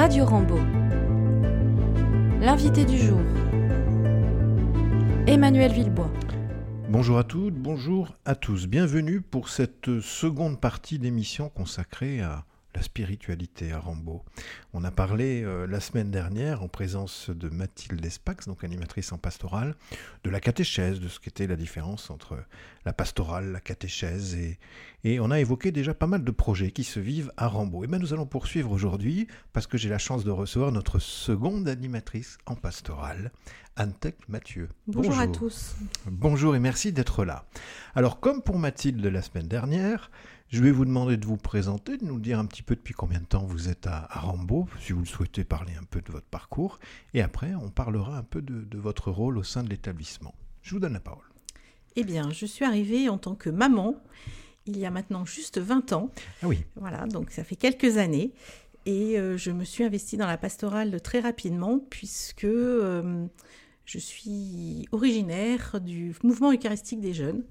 Radio 0.00 0.24
Rambo. 0.24 0.58
L'invité 2.40 2.86
du 2.86 2.96
jour. 2.96 3.20
Emmanuel 5.26 5.70
Villebois. 5.72 6.10
Bonjour 6.88 7.18
à 7.18 7.24
toutes, 7.24 7.52
bonjour 7.52 8.16
à 8.24 8.34
tous. 8.34 8.66
Bienvenue 8.66 9.20
pour 9.20 9.50
cette 9.50 10.00
seconde 10.00 10.58
partie 10.58 10.98
d'émission 10.98 11.50
consacrée 11.50 12.22
à 12.22 12.46
la 12.74 12.82
spiritualité 12.82 13.72
à 13.72 13.78
Rambaud. 13.78 14.22
On 14.72 14.84
a 14.84 14.90
parlé 14.90 15.42
euh, 15.42 15.66
la 15.66 15.80
semaine 15.80 16.10
dernière 16.10 16.62
en 16.62 16.68
présence 16.68 17.30
de 17.30 17.48
Mathilde 17.48 18.04
Espax, 18.04 18.46
donc 18.46 18.64
animatrice 18.64 19.12
en 19.12 19.18
pastorale, 19.18 19.74
de 20.24 20.30
la 20.30 20.40
catéchèse, 20.40 21.00
de 21.00 21.08
ce 21.08 21.18
qu'était 21.18 21.46
la 21.46 21.56
différence 21.56 22.10
entre 22.10 22.38
la 22.84 22.92
pastorale, 22.92 23.52
la 23.52 23.60
catéchèse, 23.60 24.34
et, 24.34 24.58
et 25.04 25.20
on 25.20 25.30
a 25.30 25.40
évoqué 25.40 25.72
déjà 25.72 25.94
pas 25.94 26.06
mal 26.06 26.24
de 26.24 26.30
projets 26.30 26.70
qui 26.70 26.84
se 26.84 27.00
vivent 27.00 27.32
à 27.36 27.48
Rambaud. 27.48 27.84
Et 27.84 27.86
bien 27.86 27.98
nous 27.98 28.12
allons 28.12 28.26
poursuivre 28.26 28.70
aujourd'hui 28.70 29.26
parce 29.52 29.66
que 29.66 29.78
j'ai 29.78 29.88
la 29.88 29.98
chance 29.98 30.24
de 30.24 30.30
recevoir 30.30 30.72
notre 30.72 30.98
seconde 30.98 31.68
animatrice 31.68 32.38
en 32.46 32.54
pastorale, 32.54 33.32
Antec 33.80 34.28
Mathieu. 34.28 34.68
Bonjour, 34.86 35.18
à 35.18 35.26
tous. 35.26 35.74
Bonjour 36.04 36.54
et 36.54 36.58
merci 36.58 36.92
d'être 36.92 37.24
là. 37.24 37.46
Alors 37.94 38.20
comme 38.20 38.42
pour 38.42 38.58
Mathilde 38.58 39.02
la 39.06 39.22
semaine 39.22 39.48
dernière, 39.48 40.10
je 40.48 40.62
vais 40.62 40.70
vous 40.70 40.84
demander 40.84 41.16
de 41.16 41.24
vous 41.24 41.38
présenter, 41.38 41.96
de 41.96 42.04
nous 42.04 42.18
dire 42.18 42.38
un 42.38 42.44
petit 42.44 42.62
peu 42.62 42.76
depuis 42.76 42.92
combien 42.92 43.20
de 43.20 43.24
temps 43.24 43.46
vous 43.46 43.70
êtes 43.70 43.86
à, 43.86 44.06
à 44.10 44.20
Rambaud, 44.20 44.68
si 44.82 44.92
vous 44.92 45.00
le 45.00 45.06
souhaitez 45.06 45.44
parler 45.44 45.72
un 45.80 45.84
peu 45.84 46.02
de 46.02 46.12
votre 46.12 46.26
parcours, 46.26 46.78
et 47.14 47.22
après 47.22 47.54
on 47.54 47.70
parlera 47.70 48.18
un 48.18 48.22
peu 48.22 48.42
de, 48.42 48.60
de 48.60 48.78
votre 48.78 49.10
rôle 49.10 49.38
au 49.38 49.42
sein 49.42 49.62
de 49.62 49.70
l'établissement. 49.70 50.34
Je 50.60 50.74
vous 50.74 50.80
donne 50.80 50.92
la 50.92 51.00
parole. 51.00 51.24
Eh 51.96 52.04
bien, 52.04 52.30
je 52.32 52.44
suis 52.44 52.66
arrivée 52.66 53.08
en 53.08 53.16
tant 53.16 53.34
que 53.34 53.48
maman 53.48 53.96
il 54.66 54.78
y 54.78 54.84
a 54.84 54.90
maintenant 54.90 55.24
juste 55.24 55.58
20 55.58 55.94
ans. 55.94 56.10
Ah 56.42 56.48
oui. 56.48 56.64
Voilà, 56.76 57.06
donc 57.06 57.30
ça 57.30 57.44
fait 57.44 57.56
quelques 57.56 57.96
années. 57.96 58.32
Et 58.86 59.18
euh, 59.18 59.36
je 59.36 59.50
me 59.50 59.64
suis 59.64 59.84
investie 59.84 60.16
dans 60.16 60.26
la 60.26 60.38
pastorale 60.38 61.00
très 61.00 61.20
rapidement 61.20 61.78
puisque 61.90 62.44
euh, 62.44 63.26
je 63.90 63.98
suis 63.98 64.86
originaire 64.92 65.80
du 65.80 66.14
mouvement 66.22 66.52
eucharistique 66.52 67.00
des 67.00 67.12
jeunes 67.12 67.44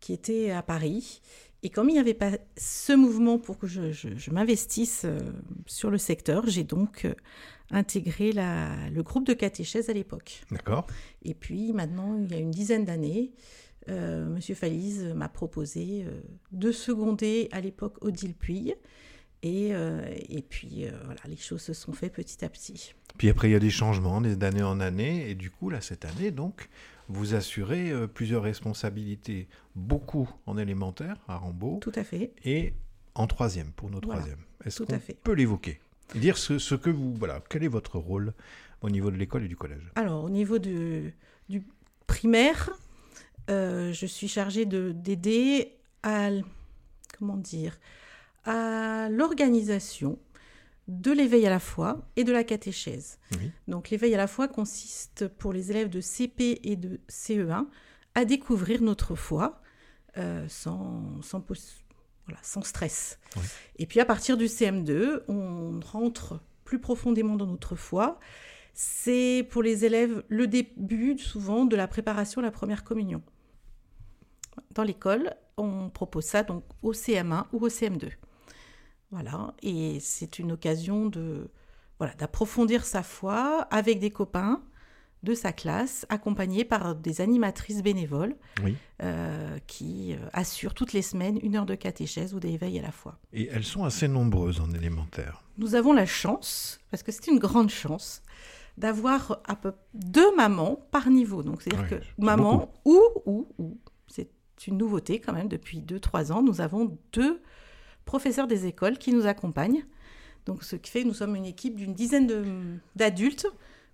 qui 0.00 0.12
était 0.12 0.50
à 0.50 0.62
Paris. 0.62 1.20
Et 1.62 1.70
comme 1.70 1.88
il 1.88 1.92
n'y 1.92 1.98
avait 1.98 2.14
pas 2.14 2.32
ce 2.56 2.92
mouvement 2.92 3.38
pour 3.38 3.58
que 3.58 3.66
je, 3.66 3.92
je, 3.92 4.08
je 4.16 4.30
m'investisse 4.30 5.02
euh, 5.04 5.18
sur 5.66 5.90
le 5.90 5.98
secteur, 5.98 6.46
j'ai 6.46 6.64
donc 6.64 7.04
euh, 7.04 7.14
intégré 7.70 8.32
la, 8.32 8.88
le 8.90 9.02
groupe 9.02 9.26
de 9.26 9.34
catéchèse 9.34 9.88
à 9.90 9.92
l'époque. 9.92 10.42
D'accord. 10.50 10.86
Et 11.22 11.34
puis 11.34 11.72
maintenant, 11.72 12.16
il 12.16 12.30
y 12.30 12.34
a 12.34 12.38
une 12.38 12.50
dizaine 12.50 12.84
d'années, 12.84 13.32
euh, 13.88 14.26
Monsieur 14.28 14.54
Falise 14.54 15.04
m'a 15.14 15.28
proposé 15.28 16.04
euh, 16.06 16.20
de 16.52 16.72
seconder 16.72 17.48
à 17.52 17.60
l'époque 17.60 17.96
Odile 18.04 18.34
Puy. 18.34 18.74
Et, 19.42 19.68
euh, 19.72 20.02
et 20.28 20.42
puis 20.42 20.84
euh, 20.86 20.90
voilà, 21.04 21.20
les 21.28 21.36
choses 21.36 21.62
se 21.62 21.72
sont 21.72 21.92
faites 21.92 22.12
petit 22.12 22.44
à 22.44 22.48
petit. 22.48 22.94
Puis 23.18 23.28
après, 23.28 23.48
il 23.48 23.52
y 23.52 23.56
a 23.56 23.60
des 23.60 23.70
changements 23.70 24.20
d'année 24.20 24.62
en 24.62 24.80
année, 24.80 25.30
et 25.30 25.34
du 25.34 25.50
coup, 25.50 25.70
là, 25.70 25.80
cette 25.80 26.04
année, 26.04 26.30
donc, 26.30 26.68
vous 27.08 27.34
assurez 27.34 27.90
euh, 27.90 28.06
plusieurs 28.06 28.42
responsabilités, 28.42 29.48
beaucoup 29.76 30.28
en 30.46 30.58
élémentaire 30.58 31.16
à 31.28 31.36
Rambaud, 31.36 31.78
Tout 31.80 31.92
à 31.94 32.04
fait. 32.04 32.32
et 32.44 32.74
en 33.14 33.26
troisième, 33.26 33.70
pour 33.72 33.90
nos 33.90 34.00
Voilà, 34.00 34.20
troisièmes. 34.22 34.44
Est-ce 34.64 34.82
qu'on 34.82 34.98
peut 35.22 35.32
l'évoquer? 35.32 35.80
Dire 36.14 36.36
ce, 36.36 36.58
ce 36.58 36.74
que 36.74 36.90
vous... 36.90 37.14
Voilà, 37.14 37.40
quel 37.48 37.62
est 37.64 37.68
votre 37.68 37.98
rôle 37.98 38.34
au 38.82 38.90
niveau 38.90 39.10
de 39.10 39.16
l'école 39.16 39.44
et 39.44 39.48
du 39.48 39.56
collège? 39.56 39.90
Alors, 39.94 40.24
au 40.24 40.30
niveau 40.30 40.58
de, 40.58 41.10
du 41.48 41.62
primaire, 42.06 42.70
je 43.48 44.06
suis 44.06 44.28
chargée 44.28 44.66
de- 44.66 44.92
d'aider 44.92 45.72
à, 46.02 46.30
comment 47.18 47.36
dire, 47.36 47.78
à 48.44 49.08
l'organisation 49.10 50.18
de 50.88 51.12
l'éveil 51.12 51.46
à 51.46 51.50
la 51.50 51.58
foi 51.60 52.06
et 52.16 52.24
de 52.24 52.32
la 52.32 52.44
catéchèse. 52.44 53.18
Oui. 53.32 53.50
Donc, 53.66 53.90
l'éveil 53.90 54.14
à 54.14 54.16
la 54.16 54.26
foi 54.26 54.48
consiste 54.48 55.28
pour 55.28 55.52
les 55.52 55.70
élèves 55.70 55.90
de 55.90 56.00
CP 56.00 56.60
et 56.64 56.76
de 56.76 56.98
CE1 57.10 57.66
à 58.14 58.24
découvrir 58.24 58.80
notre 58.82 59.14
foi 59.14 59.60
euh, 60.16 60.46
sans, 60.48 61.20
sans, 61.22 61.40
pos- 61.42 61.82
voilà, 62.26 62.40
sans 62.42 62.62
stress. 62.62 63.18
Oui. 63.36 63.42
Et 63.76 63.86
puis, 63.86 64.00
à 64.00 64.06
partir 64.06 64.36
du 64.38 64.46
CM2, 64.46 65.22
on 65.28 65.78
rentre 65.80 66.40
plus 66.64 66.80
profondément 66.80 67.36
dans 67.36 67.46
notre 67.46 67.76
foi. 67.76 68.18
C'est 68.72 69.46
pour 69.50 69.62
les 69.62 69.84
élèves 69.84 70.22
le 70.28 70.46
début 70.46 71.18
souvent 71.18 71.66
de 71.66 71.76
la 71.76 71.86
préparation 71.88 72.40
à 72.40 72.44
la 72.44 72.50
première 72.50 72.82
communion. 72.84 73.22
Dans 74.72 74.84
l'école, 74.84 75.34
on 75.56 75.90
propose 75.90 76.24
ça 76.24 76.42
donc 76.44 76.64
au 76.82 76.92
CM1 76.92 77.44
ou 77.52 77.58
au 77.64 77.68
CM2. 77.68 78.10
Voilà, 79.10 79.54
et 79.62 80.00
c'est 80.00 80.38
une 80.38 80.52
occasion 80.52 81.06
de 81.06 81.50
voilà, 81.98 82.14
d'approfondir 82.14 82.84
sa 82.84 83.02
foi 83.02 83.66
avec 83.70 83.98
des 83.98 84.10
copains 84.10 84.62
de 85.24 85.34
sa 85.34 85.52
classe, 85.52 86.06
accompagnés 86.10 86.64
par 86.64 86.94
des 86.94 87.20
animatrices 87.20 87.82
bénévoles 87.82 88.36
Oui. 88.62 88.76
euh, 89.02 89.58
qui 89.66 90.14
euh, 90.14 90.18
assurent 90.32 90.74
toutes 90.74 90.92
les 90.92 91.02
semaines 91.02 91.40
une 91.42 91.56
heure 91.56 91.66
de 91.66 91.74
catéchèse 91.74 92.34
ou 92.34 92.40
d'éveil 92.40 92.78
à 92.78 92.82
la 92.82 92.92
foi. 92.92 93.18
Et 93.32 93.48
elles 93.50 93.64
sont 93.64 93.84
assez 93.84 94.06
nombreuses 94.06 94.60
en 94.60 94.70
élémentaire. 94.70 95.42
Nous 95.56 95.74
avons 95.74 95.92
la 95.92 96.06
chance, 96.06 96.78
parce 96.92 97.02
que 97.02 97.10
c'est 97.10 97.26
une 97.26 97.40
grande 97.40 97.70
chance, 97.70 98.22
d'avoir 98.76 99.40
à 99.44 99.56
peu 99.56 99.72
deux 99.92 100.36
mamans 100.36 100.76
par 100.92 101.10
niveau. 101.10 101.42
Donc, 101.42 101.62
c'est-à-dire 101.62 101.88
que 101.88 102.04
maman 102.16 102.72
ou, 102.84 103.02
ou, 103.26 103.48
ou, 103.58 103.76
c'est 104.06 104.30
une 104.68 104.76
nouveauté 104.76 105.18
quand 105.18 105.32
même, 105.32 105.48
depuis 105.48 105.80
2-3 105.80 106.30
ans, 106.30 106.42
nous 106.42 106.60
avons 106.60 106.96
deux 107.12 107.42
professeurs 108.08 108.46
des 108.48 108.66
écoles 108.66 108.96
qui 108.98 109.12
nous 109.12 109.26
accompagnent. 109.26 109.84
Donc, 110.46 110.64
ce 110.64 110.76
qui 110.76 110.90
fait 110.90 111.02
que 111.02 111.08
nous 111.08 111.14
sommes 111.14 111.36
une 111.36 111.44
équipe 111.44 111.76
d'une 111.76 111.92
dizaine 111.92 112.26
d'adultes 112.96 113.46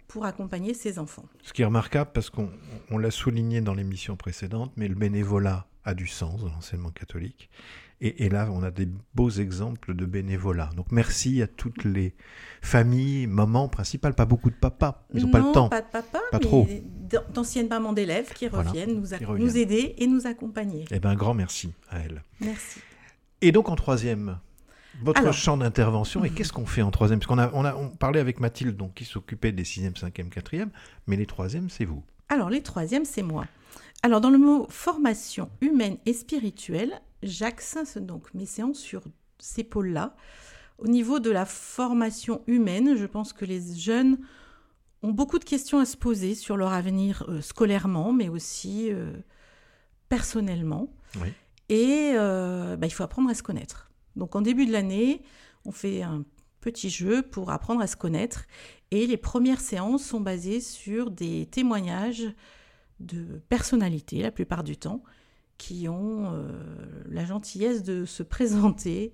pour 0.07 0.25
accompagner 0.25 0.73
ces 0.73 0.99
enfants. 1.01 1.25
Ce 1.43 1.53
qui 1.53 1.63
est 1.63 1.65
remarquable, 1.65 2.11
parce 2.15 2.31
qu'on 2.31 2.49
on 2.91 2.99
l'a 2.99 3.11
souligné 3.11 3.61
dans 3.61 3.75
l'émission 3.75 4.15
précédente, 4.17 4.71
mais 4.77 4.87
le 4.87 4.95
bénévolat 4.95 5.67
a 5.85 5.95
du 5.95 6.07
sens 6.07 6.41
dans 6.43 6.49
l'enseignement 6.49 6.91
catholique. 6.91 7.51
Et, 8.01 8.25
et 8.25 8.29
là, 8.29 8.49
on 8.53 8.63
a 8.63 8.71
des 8.71 8.89
beaux 9.15 9.31
exemples 9.31 9.95
de 9.95 10.05
bénévolat. 10.07 10.71
Donc 10.77 10.93
merci 10.93 11.43
à 11.43 11.47
toutes 11.47 11.85
les 11.85 12.15
familles, 12.63 13.27
mamans 13.27 13.69
principales, 13.69 14.15
pas 14.15 14.27
beaucoup 14.27 14.51
de 14.51 14.55
papas, 14.57 15.07
ils 15.13 15.23
n'ont 15.25 15.31
pas 15.31 15.39
le 15.41 15.53
temps. 15.53 15.69
pas 15.71 15.81
de 15.83 15.87
papa, 15.91 16.21
Pas 16.31 16.39
trop. 16.39 16.69
d'an- 17.11 17.23
d'anciennes 17.33 17.69
mamans 17.69 17.93
d'élèves 17.93 18.33
qui 18.33 18.47
Voilà, 18.49 18.69
reviennent, 18.71 18.95
nous, 19.01 19.07
ac- 19.09 19.19
qui 19.19 19.25
reviennent. 19.25 19.47
nous 19.49 19.57
aider 19.57 19.95
et 19.99 20.07
nous 20.07 20.27
accompagner. 20.27 20.85
Eh 20.91 21.01
bien, 21.01 21.11
un 21.11 21.15
grand 21.17 21.35
merci 21.35 21.73
à 21.91 21.99
elles. 22.01 22.23
Merci. 22.41 22.81
Et 23.45 23.53
donc 23.53 23.69
en 23.69 23.77
troisième, 23.77 24.39
votre 25.03 25.21
Alors. 25.21 25.35
champ 25.35 25.59
d'intervention, 25.59 26.25
et 26.25 26.31
qu'est-ce 26.31 26.53
qu'on 26.53 26.65
fait 26.65 26.81
en 26.81 26.91
troisième? 26.91 27.19
Parce 27.19 27.27
qu'on 27.27 27.39
a, 27.39 27.51
on 27.53 27.67
a 27.67 27.75
on 27.75 27.91
parlait 27.91 28.19
avec 28.19 28.41
Mathilde, 28.41 28.75
donc, 28.75 28.95
qui 28.95 29.05
s'occupait 29.05 29.53
des 29.53 29.65
sixième, 29.65 29.95
cinquième, 29.97 30.31
quatrième, 30.31 30.71
mais 31.07 31.17
les 31.17 31.27
troisièmes, 31.27 31.69
c'est 31.69 31.85
vous. 31.85 32.03
Alors, 32.31 32.49
les 32.49 32.63
troisièmes, 32.63 33.05
c'est 33.05 33.23
moi. 33.23 33.45
Alors, 34.03 34.23
dans 34.23 34.31
le 34.31 34.39
mot 34.39 34.67
formation 34.71 35.51
humaine 35.61 35.99
et 36.07 36.15
spirituelle, 36.15 37.03
j'axe 37.23 37.99
donc 37.99 38.33
mes 38.33 38.47
séances 38.47 38.79
sur 38.79 39.03
ces 39.39 39.63
pôles-là. 39.63 40.17
Au 40.79 40.89
niveau 40.89 41.21
de 41.21 41.31
la 41.31 41.45
formation 41.45 42.41
humaine, 42.47 42.97
je 42.97 43.05
pense 43.05 43.35
que 43.35 43.45
les 43.45 43.77
jeunes 43.77 44.21
ont 45.03 45.13
beaucoup 45.13 45.39
de 45.39 45.45
questions 45.45 45.81
à 45.81 45.85
se 45.85 45.99
poser 45.99 46.35
sur 46.35 46.57
leur 46.57 46.73
avenir 46.73 47.27
euh, 47.29 47.43
scolairement, 47.43 48.11
mais 48.15 48.31
aussi 48.31 48.91
euh, 48.91 49.13
personnellement. 50.09 50.89
Oui. 51.21 51.29
Et 51.69 52.13
euh, 52.15 52.77
bah, 52.77 52.87
il 52.87 52.91
faut 52.91 53.03
apprendre 53.03 53.31
à 53.31 53.35
se 53.35 53.43
connaître. 53.43 53.91
Donc, 54.17 54.37
en 54.37 54.43
début 54.43 54.67
de 54.67 54.73
l'année, 54.73 55.23
on 55.65 55.73
fait 55.73 56.03
un 56.03 56.25
petit 56.61 56.91
jeu 56.91 57.23
pour 57.23 57.51
apprendre 57.51 57.81
à 57.81 57.87
se 57.87 57.97
connaître. 57.97 58.45
Et 58.91 59.07
les 59.07 59.17
premières 59.17 59.61
séances 59.61 60.05
sont 60.05 60.21
basées 60.21 60.61
sur 60.61 61.11
des 61.11 61.47
témoignages 61.47 62.27
de 63.01 63.43
personnalités, 63.49 64.23
la 64.23 64.31
plupart 64.31 64.63
du 64.63 64.77
temps, 64.77 65.03
qui 65.59 65.89
ont 65.89 66.33
euh, 66.33 66.49
la 67.09 67.25
gentillesse 67.25 67.83
de 67.83 68.05
se 68.05 68.23
présenter 68.23 69.13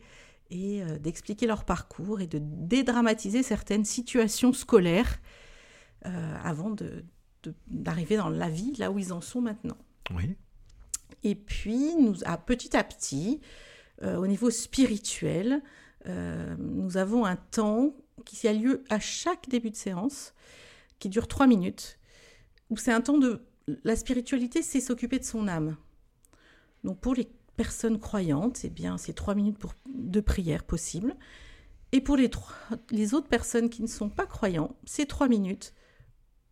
et 0.50 0.82
euh, 0.82 0.99
d'expliquer 0.99 1.47
leur 1.47 1.65
parcours 1.65 2.20
et 2.20 2.26
de 2.26 2.41
dédramatiser 2.43 3.43
certaines 3.43 3.85
situations 3.85 4.53
scolaires 4.53 5.20
avant 6.43 6.75
d'arriver 7.67 8.17
dans 8.17 8.31
la 8.31 8.49
vie 8.49 8.73
là 8.79 8.91
où 8.91 8.99
ils 8.99 9.12
en 9.12 9.20
sont 9.20 9.43
maintenant. 9.43 9.76
Oui. 10.17 10.35
Et 11.22 11.34
puis, 11.34 11.94
nous, 11.96 12.17
à 12.25 12.38
petit 12.38 12.76
à 12.76 12.84
petit, 12.84 13.40
euh, 14.02 14.17
au 14.17 14.26
niveau 14.26 14.50
spirituel, 14.50 15.62
euh, 16.06 16.56
nous 16.58 16.96
avons 16.96 17.25
un 17.26 17.37
temps 17.37 17.94
qui 18.25 18.49
a 18.49 18.52
lieu 18.52 18.84
à 18.88 18.99
chaque 18.99 19.49
début 19.49 19.70
de 19.70 19.76
séance, 19.76 20.34
qui 20.99 21.08
dure 21.08 21.28
trois 21.28 21.46
minutes, 21.46 21.99
où 22.70 22.76
c'est 22.76 22.93
un 22.93 23.00
temps 23.00 23.19
de... 23.19 23.43
La 23.84 23.96
spiritualité, 23.96 24.62
c'est 24.62 24.81
s'occuper 24.81 25.19
de 25.19 25.25
son 25.25 25.46
âme. 25.46 25.76
Donc 26.82 26.99
pour 26.99 27.14
les 27.14 27.28
personnes 27.56 27.99
croyantes, 28.00 28.61
eh 28.64 28.70
bien, 28.70 28.96
c'est 28.96 29.12
trois 29.12 29.34
minutes 29.34 29.58
de 29.87 30.20
prière 30.20 30.64
possible. 30.64 31.14
Et 31.93 32.00
pour 32.00 32.17
les, 32.17 32.31
trois- 32.31 32.55
les 32.90 33.14
autres 33.14 33.28
personnes 33.28 33.69
qui 33.69 33.82
ne 33.82 33.87
sont 33.87 34.08
pas 34.08 34.26
croyants, 34.26 34.76
c'est 34.84 35.06
trois 35.06 35.28
minutes 35.28 35.75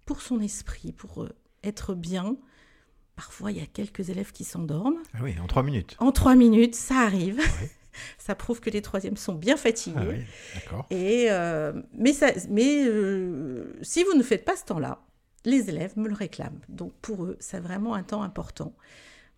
pour 0.04 0.20
son 0.20 0.40
esprit, 0.40 0.92
pour 0.92 1.24
euh, 1.24 1.30
être 1.64 1.94
bien. 1.94 2.36
Parfois, 3.18 3.50
il 3.50 3.58
y 3.58 3.60
a 3.60 3.66
quelques 3.66 4.10
élèves 4.10 4.30
qui 4.30 4.44
s'endorment. 4.44 5.02
Ah 5.12 5.18
oui, 5.24 5.34
en 5.42 5.48
trois 5.48 5.64
minutes. 5.64 5.96
En 5.98 6.12
trois 6.12 6.36
minutes, 6.36 6.76
ça 6.76 6.98
arrive. 6.98 7.40
ça 8.18 8.36
prouve 8.36 8.60
que 8.60 8.70
les 8.70 8.80
troisièmes 8.80 9.16
sont 9.16 9.34
bien 9.34 9.56
fatigués. 9.56 9.98
Ah 9.98 10.06
oui, 10.08 10.24
d'accord. 10.54 10.86
Et, 10.90 11.26
euh, 11.28 11.72
mais 11.94 12.12
ça, 12.12 12.28
mais 12.48 12.84
euh, 12.86 13.76
si 13.82 14.04
vous 14.04 14.14
ne 14.14 14.22
faites 14.22 14.44
pas 14.44 14.54
ce 14.54 14.66
temps-là, 14.66 15.00
les 15.44 15.68
élèves 15.68 15.98
me 15.98 16.06
le 16.06 16.14
réclament. 16.14 16.60
Donc 16.68 16.92
pour 17.02 17.24
eux, 17.24 17.36
c'est 17.40 17.58
vraiment 17.58 17.94
un 17.94 18.04
temps 18.04 18.22
important. 18.22 18.72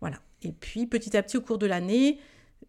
Voilà. 0.03 0.19
Et 0.43 0.53
puis 0.53 0.87
petit 0.87 1.17
à 1.17 1.23
petit, 1.23 1.39
au 1.39 1.41
cours 1.41 1.57
de 1.57 1.67
l'année, 1.67 2.21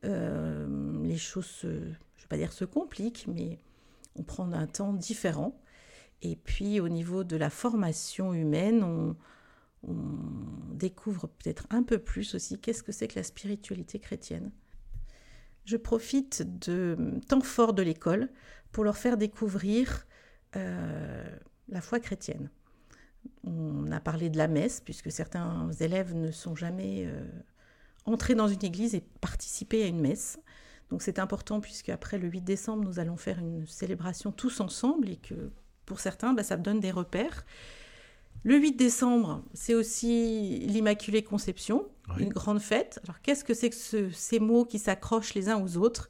euh, 0.06 0.66
les 1.04 1.18
choses, 1.18 1.46
se, 1.46 1.68
je 1.68 1.74
ne 1.74 1.90
vais 1.90 2.28
pas 2.30 2.38
dire 2.38 2.54
se 2.54 2.64
compliquent, 2.64 3.26
mais 3.28 3.60
on 4.16 4.24
prend 4.24 4.50
un 4.54 4.66
temps 4.66 4.94
différent. 4.94 5.60
Et 6.22 6.38
puis 6.38 6.80
au 6.80 6.88
niveau 6.88 7.26
de 7.26 7.36
la 7.36 7.50
formation 7.50 8.34
humaine, 8.34 8.82
on, 8.82 9.18
on 9.88 10.74
découvre 10.74 11.28
peut-être 11.28 11.66
un 11.70 11.84
peu 11.84 11.98
plus 11.98 12.36
aussi 12.36 12.60
qu'est-ce 12.60 12.84
que 12.84 12.92
c'est 12.92 13.08
que 13.08 13.16
la 13.16 13.24
spiritualité 13.24 14.00
chrétienne. 14.00 14.52
Je 15.66 15.78
profite 15.78 16.42
de 16.68 16.98
temps 17.28 17.42
fort 17.42 17.74
de 17.74 17.82
l'école 17.82 18.30
pour 18.72 18.84
leur 18.84 18.98
faire 18.98 19.18
découvrir 19.18 20.08
euh, 20.56 21.38
la 21.70 21.82
foi 21.82 22.00
chrétienne. 22.00 22.50
On 23.44 23.92
a 23.92 24.00
parlé 24.00 24.30
de 24.30 24.38
la 24.38 24.48
messe, 24.48 24.82
puisque 24.82 25.12
certains 25.12 25.72
élèves 25.80 26.16
ne 26.16 26.32
sont 26.32 26.56
jamais 26.56 27.06
euh, 27.06 27.24
entrés 28.06 28.36
dans 28.36 28.48
une 28.48 28.64
église 28.66 28.96
et 28.96 29.02
participés 29.22 29.84
à 29.84 29.88
une 29.88 30.02
messe. 30.02 30.40
Donc 30.90 31.04
c'est 31.04 31.20
important, 31.20 31.62
puisque 31.62 31.90
après 31.90 32.18
le 32.18 32.28
8 32.28 32.42
décembre, 32.42 32.84
nous 32.84 33.00
allons 33.00 33.18
faire 33.18 33.40
une 33.40 33.68
célébration 33.68 34.32
tous 34.32 34.60
ensemble 34.60 35.10
et 35.10 35.18
que 35.18 35.52
pour 35.86 36.00
certains, 36.00 36.34
bah, 36.34 36.44
ça 36.44 36.58
donne 36.58 36.80
des 36.80 36.92
repères. 36.92 37.46
Le 38.44 38.58
8 38.58 38.74
décembre, 38.74 39.44
c'est 39.54 39.76
aussi 39.76 40.60
l'Immaculée 40.68 41.24
Conception, 41.24 41.88
Oui. 42.16 42.24
une 42.24 42.30
grande 42.30 42.60
fête. 42.60 43.00
Alors 43.04 43.22
qu'est-ce 43.22 43.44
que 43.44 43.54
c'est 43.54 43.70
que 43.70 43.76
ce- 43.76 44.10
ces 44.10 44.40
mots 44.40 44.66
qui 44.66 44.80
s'accrochent 44.80 45.34
les 45.36 45.48
uns 45.50 45.62
aux 45.62 45.78
autres? 45.78 46.10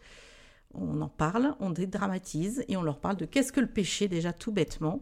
On 0.74 1.02
en 1.02 1.10
parle, 1.10 1.56
on 1.60 1.70
dédramatise 1.72 2.64
et 2.70 2.78
on 2.78 2.84
leur 2.84 3.00
parle 3.00 3.18
de 3.18 3.26
qu'est-ce 3.26 3.52
que 3.52 3.60
le 3.60 3.68
péché 3.68 4.08
déjà 4.08 4.32
tout 4.32 4.54
bêtement, 4.54 5.02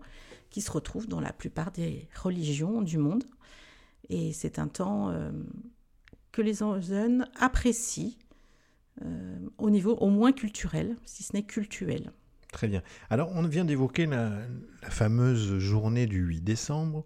qui 0.50 0.62
se 0.62 0.72
retrouve 0.72 1.08
dans 1.08 1.20
la 1.22 1.32
plupart 1.32 1.72
des 1.72 2.08
religions 2.24 2.82
du 2.82 2.98
monde. 2.98 3.24
Et 4.10 4.34
c'est 4.34 4.58
un 4.58 4.68
temps 4.68 5.10
euh, 5.12 5.32
que 6.32 6.42
les 6.42 6.56
jeunes 6.82 7.28
apprécient 7.40 8.14
euh, 9.04 9.38
au 9.60 9.70
niveau 9.70 9.94
au 9.98 10.10
moins 10.10 10.32
culturel, 10.32 10.98
si 11.06 11.22
ce 11.22 11.34
n'est 11.34 11.44
cultuel. 11.44 12.12
Très 12.52 12.68
bien. 12.68 12.82
Alors, 13.10 13.32
on 13.34 13.44
vient 13.48 13.66
d'évoquer 13.66 14.06
la, 14.06 14.40
fameuse 14.90 15.60
journée 15.60 16.08
du 16.08 16.20
8 16.20 16.42
décembre, 16.42 17.06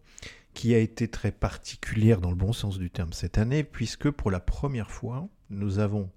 qui 0.53 0.73
a 0.73 0.77
été 0.77 1.07
très 1.07 1.31
particulière 1.31 2.21
dans 2.21 2.29
le 2.29 2.35
bon 2.35 2.53
sens 2.53 2.77
du 2.77 2.89
terme 2.89 3.11
cette 3.13 3.37
année, 3.37 3.63
puisque 3.63 4.09
pour 4.09 4.31
la 4.31 4.39
première 4.39 4.91
fois, 4.91 5.27
nous 5.49 5.79
avons 5.79 6.11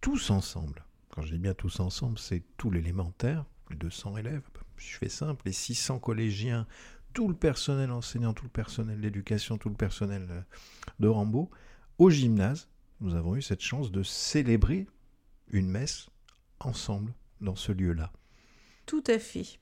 tous 0.00 0.30
ensemble, 0.30 0.84
quand 1.10 1.22
je 1.22 1.32
dis 1.32 1.38
bien 1.38 1.54
tous 1.54 1.80
ensemble, 1.80 2.18
c'est 2.18 2.42
tout 2.56 2.70
l'élémentaire, 2.70 3.44
les 3.70 3.76
200 3.76 4.16
élèves, 4.18 4.42
je 4.76 4.96
fais 4.96 5.08
simple, 5.08 5.42
les 5.46 5.52
600 5.52 5.98
collégiens, 6.00 6.66
tout 7.12 7.28
le 7.28 7.34
personnel 7.34 7.90
enseignant, 7.90 8.32
tout 8.32 8.44
le 8.44 8.50
personnel 8.50 9.00
d'éducation, 9.00 9.58
tout 9.58 9.68
le 9.68 9.74
personnel 9.74 10.26
euh, 10.30 10.40
de 10.98 11.08
Rambaud, 11.08 11.50
au 11.98 12.10
gymnase, 12.10 12.68
nous 13.00 13.14
avons 13.14 13.36
eu 13.36 13.42
cette 13.42 13.60
chance 13.60 13.92
de 13.92 14.02
célébrer 14.02 14.86
une 15.48 15.68
messe 15.68 16.08
ensemble 16.60 17.12
dans 17.40 17.56
ce 17.56 17.72
lieu-là. 17.72 18.12
Tout 18.86 19.04
à 19.06 19.18
fait. 19.18 19.58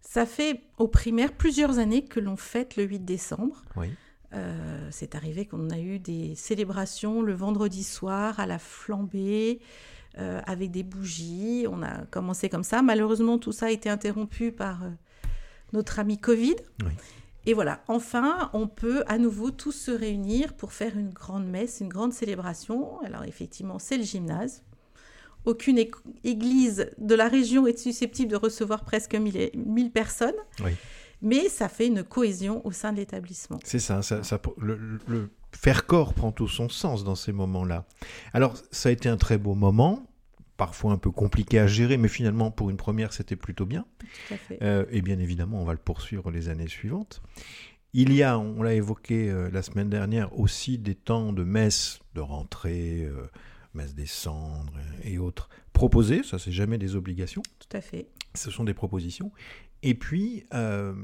Ça 0.00 0.26
fait 0.26 0.62
au 0.78 0.88
primaire 0.88 1.32
plusieurs 1.32 1.78
années 1.78 2.04
que 2.04 2.20
l'on 2.20 2.36
fête 2.36 2.76
le 2.76 2.84
8 2.84 3.00
décembre. 3.00 3.64
Oui. 3.76 3.88
Euh, 4.34 4.88
c'est 4.90 5.14
arrivé 5.14 5.46
qu'on 5.46 5.70
a 5.70 5.78
eu 5.78 5.98
des 5.98 6.34
célébrations 6.34 7.22
le 7.22 7.34
vendredi 7.34 7.84
soir 7.84 8.40
à 8.40 8.46
la 8.46 8.58
flambée, 8.58 9.60
euh, 10.18 10.40
avec 10.46 10.70
des 10.70 10.82
bougies. 10.82 11.66
On 11.70 11.82
a 11.82 12.04
commencé 12.06 12.48
comme 12.48 12.64
ça. 12.64 12.82
Malheureusement, 12.82 13.38
tout 13.38 13.52
ça 13.52 13.66
a 13.66 13.70
été 13.70 13.88
interrompu 13.88 14.52
par 14.52 14.84
euh, 14.84 14.90
notre 15.72 15.98
ami 15.98 16.18
Covid. 16.18 16.56
Oui. 16.84 16.92
Et 17.44 17.54
voilà, 17.54 17.82
enfin, 17.88 18.50
on 18.52 18.68
peut 18.68 19.02
à 19.08 19.18
nouveau 19.18 19.50
tous 19.50 19.72
se 19.72 19.90
réunir 19.90 20.54
pour 20.54 20.72
faire 20.72 20.96
une 20.96 21.10
grande 21.10 21.46
messe, 21.46 21.80
une 21.80 21.88
grande 21.88 22.12
célébration. 22.12 23.00
Alors 23.00 23.24
effectivement, 23.24 23.78
c'est 23.80 23.96
le 23.96 24.04
gymnase. 24.04 24.62
Aucune 25.44 25.78
église 26.24 26.90
de 26.98 27.14
la 27.14 27.28
région 27.28 27.66
est 27.66 27.78
susceptible 27.78 28.30
de 28.30 28.36
recevoir 28.36 28.84
presque 28.84 29.14
1000 29.14 29.50
1000 29.54 29.90
personnes. 29.90 30.34
Oui. 30.62 30.70
Mais 31.20 31.48
ça 31.48 31.68
fait 31.68 31.86
une 31.86 32.02
cohésion 32.02 32.66
au 32.66 32.72
sein 32.72 32.92
de 32.92 32.96
l'établissement. 32.98 33.58
C'est 33.64 33.78
ça, 33.78 34.02
ça, 34.02 34.22
ça- 34.24 34.40
le, 34.58 34.76
le- 34.76 34.98
le 35.08 35.30
faire 35.52 35.86
corps 35.86 36.14
prend 36.14 36.32
tout 36.32 36.48
son 36.48 36.68
sens 36.68 37.04
dans 37.04 37.14
ces 37.14 37.30
moments-là. 37.32 37.84
Alors, 38.32 38.54
ça 38.72 38.88
a 38.88 38.92
été 38.92 39.08
un 39.08 39.16
très 39.16 39.38
beau 39.38 39.54
moment, 39.54 40.04
parfois 40.56 40.92
un 40.92 40.96
peu 40.98 41.10
compliqué 41.12 41.60
à 41.60 41.66
gérer, 41.68 41.96
mais 41.96 42.08
finalement, 42.08 42.50
pour 42.50 42.70
une 42.70 42.76
première, 42.76 43.12
c'était 43.12 43.36
plutôt 43.36 43.66
bien. 43.66 43.84
Tout 44.28 44.34
à 44.34 44.36
fait. 44.36 44.58
Euh, 44.62 44.84
et 44.90 45.00
bien 45.00 45.18
évidemment, 45.20 45.60
on 45.60 45.64
va 45.64 45.72
le 45.72 45.78
poursuivre 45.78 46.30
les 46.32 46.48
années 46.48 46.68
suivantes. 46.68 47.22
Il 47.94 48.12
y 48.14 48.22
a, 48.24 48.38
on 48.38 48.62
l'a 48.62 48.74
évoqué 48.74 49.28
euh, 49.30 49.48
la 49.52 49.62
semaine 49.62 49.90
dernière, 49.90 50.36
aussi 50.38 50.78
des 50.78 50.94
temps 50.96 51.32
de 51.32 51.44
messe, 51.44 52.00
de 52.14 52.20
rentrée, 52.20 53.04
euh, 53.04 53.28
messe 53.74 53.94
des 53.94 54.06
cendres 54.06 54.72
euh, 54.76 55.00
et 55.08 55.18
autres 55.18 55.48
proposés. 55.72 56.22
Ça, 56.22 56.38
c'est 56.38 56.52
jamais 56.52 56.78
des 56.78 56.96
obligations. 56.96 57.42
Tout 57.58 57.76
à 57.76 57.80
fait. 57.80 58.08
Ce 58.34 58.50
sont 58.50 58.64
des 58.64 58.74
propositions. 58.74 59.32
Et 59.82 59.94
puis, 59.94 60.44
euh, 60.54 60.94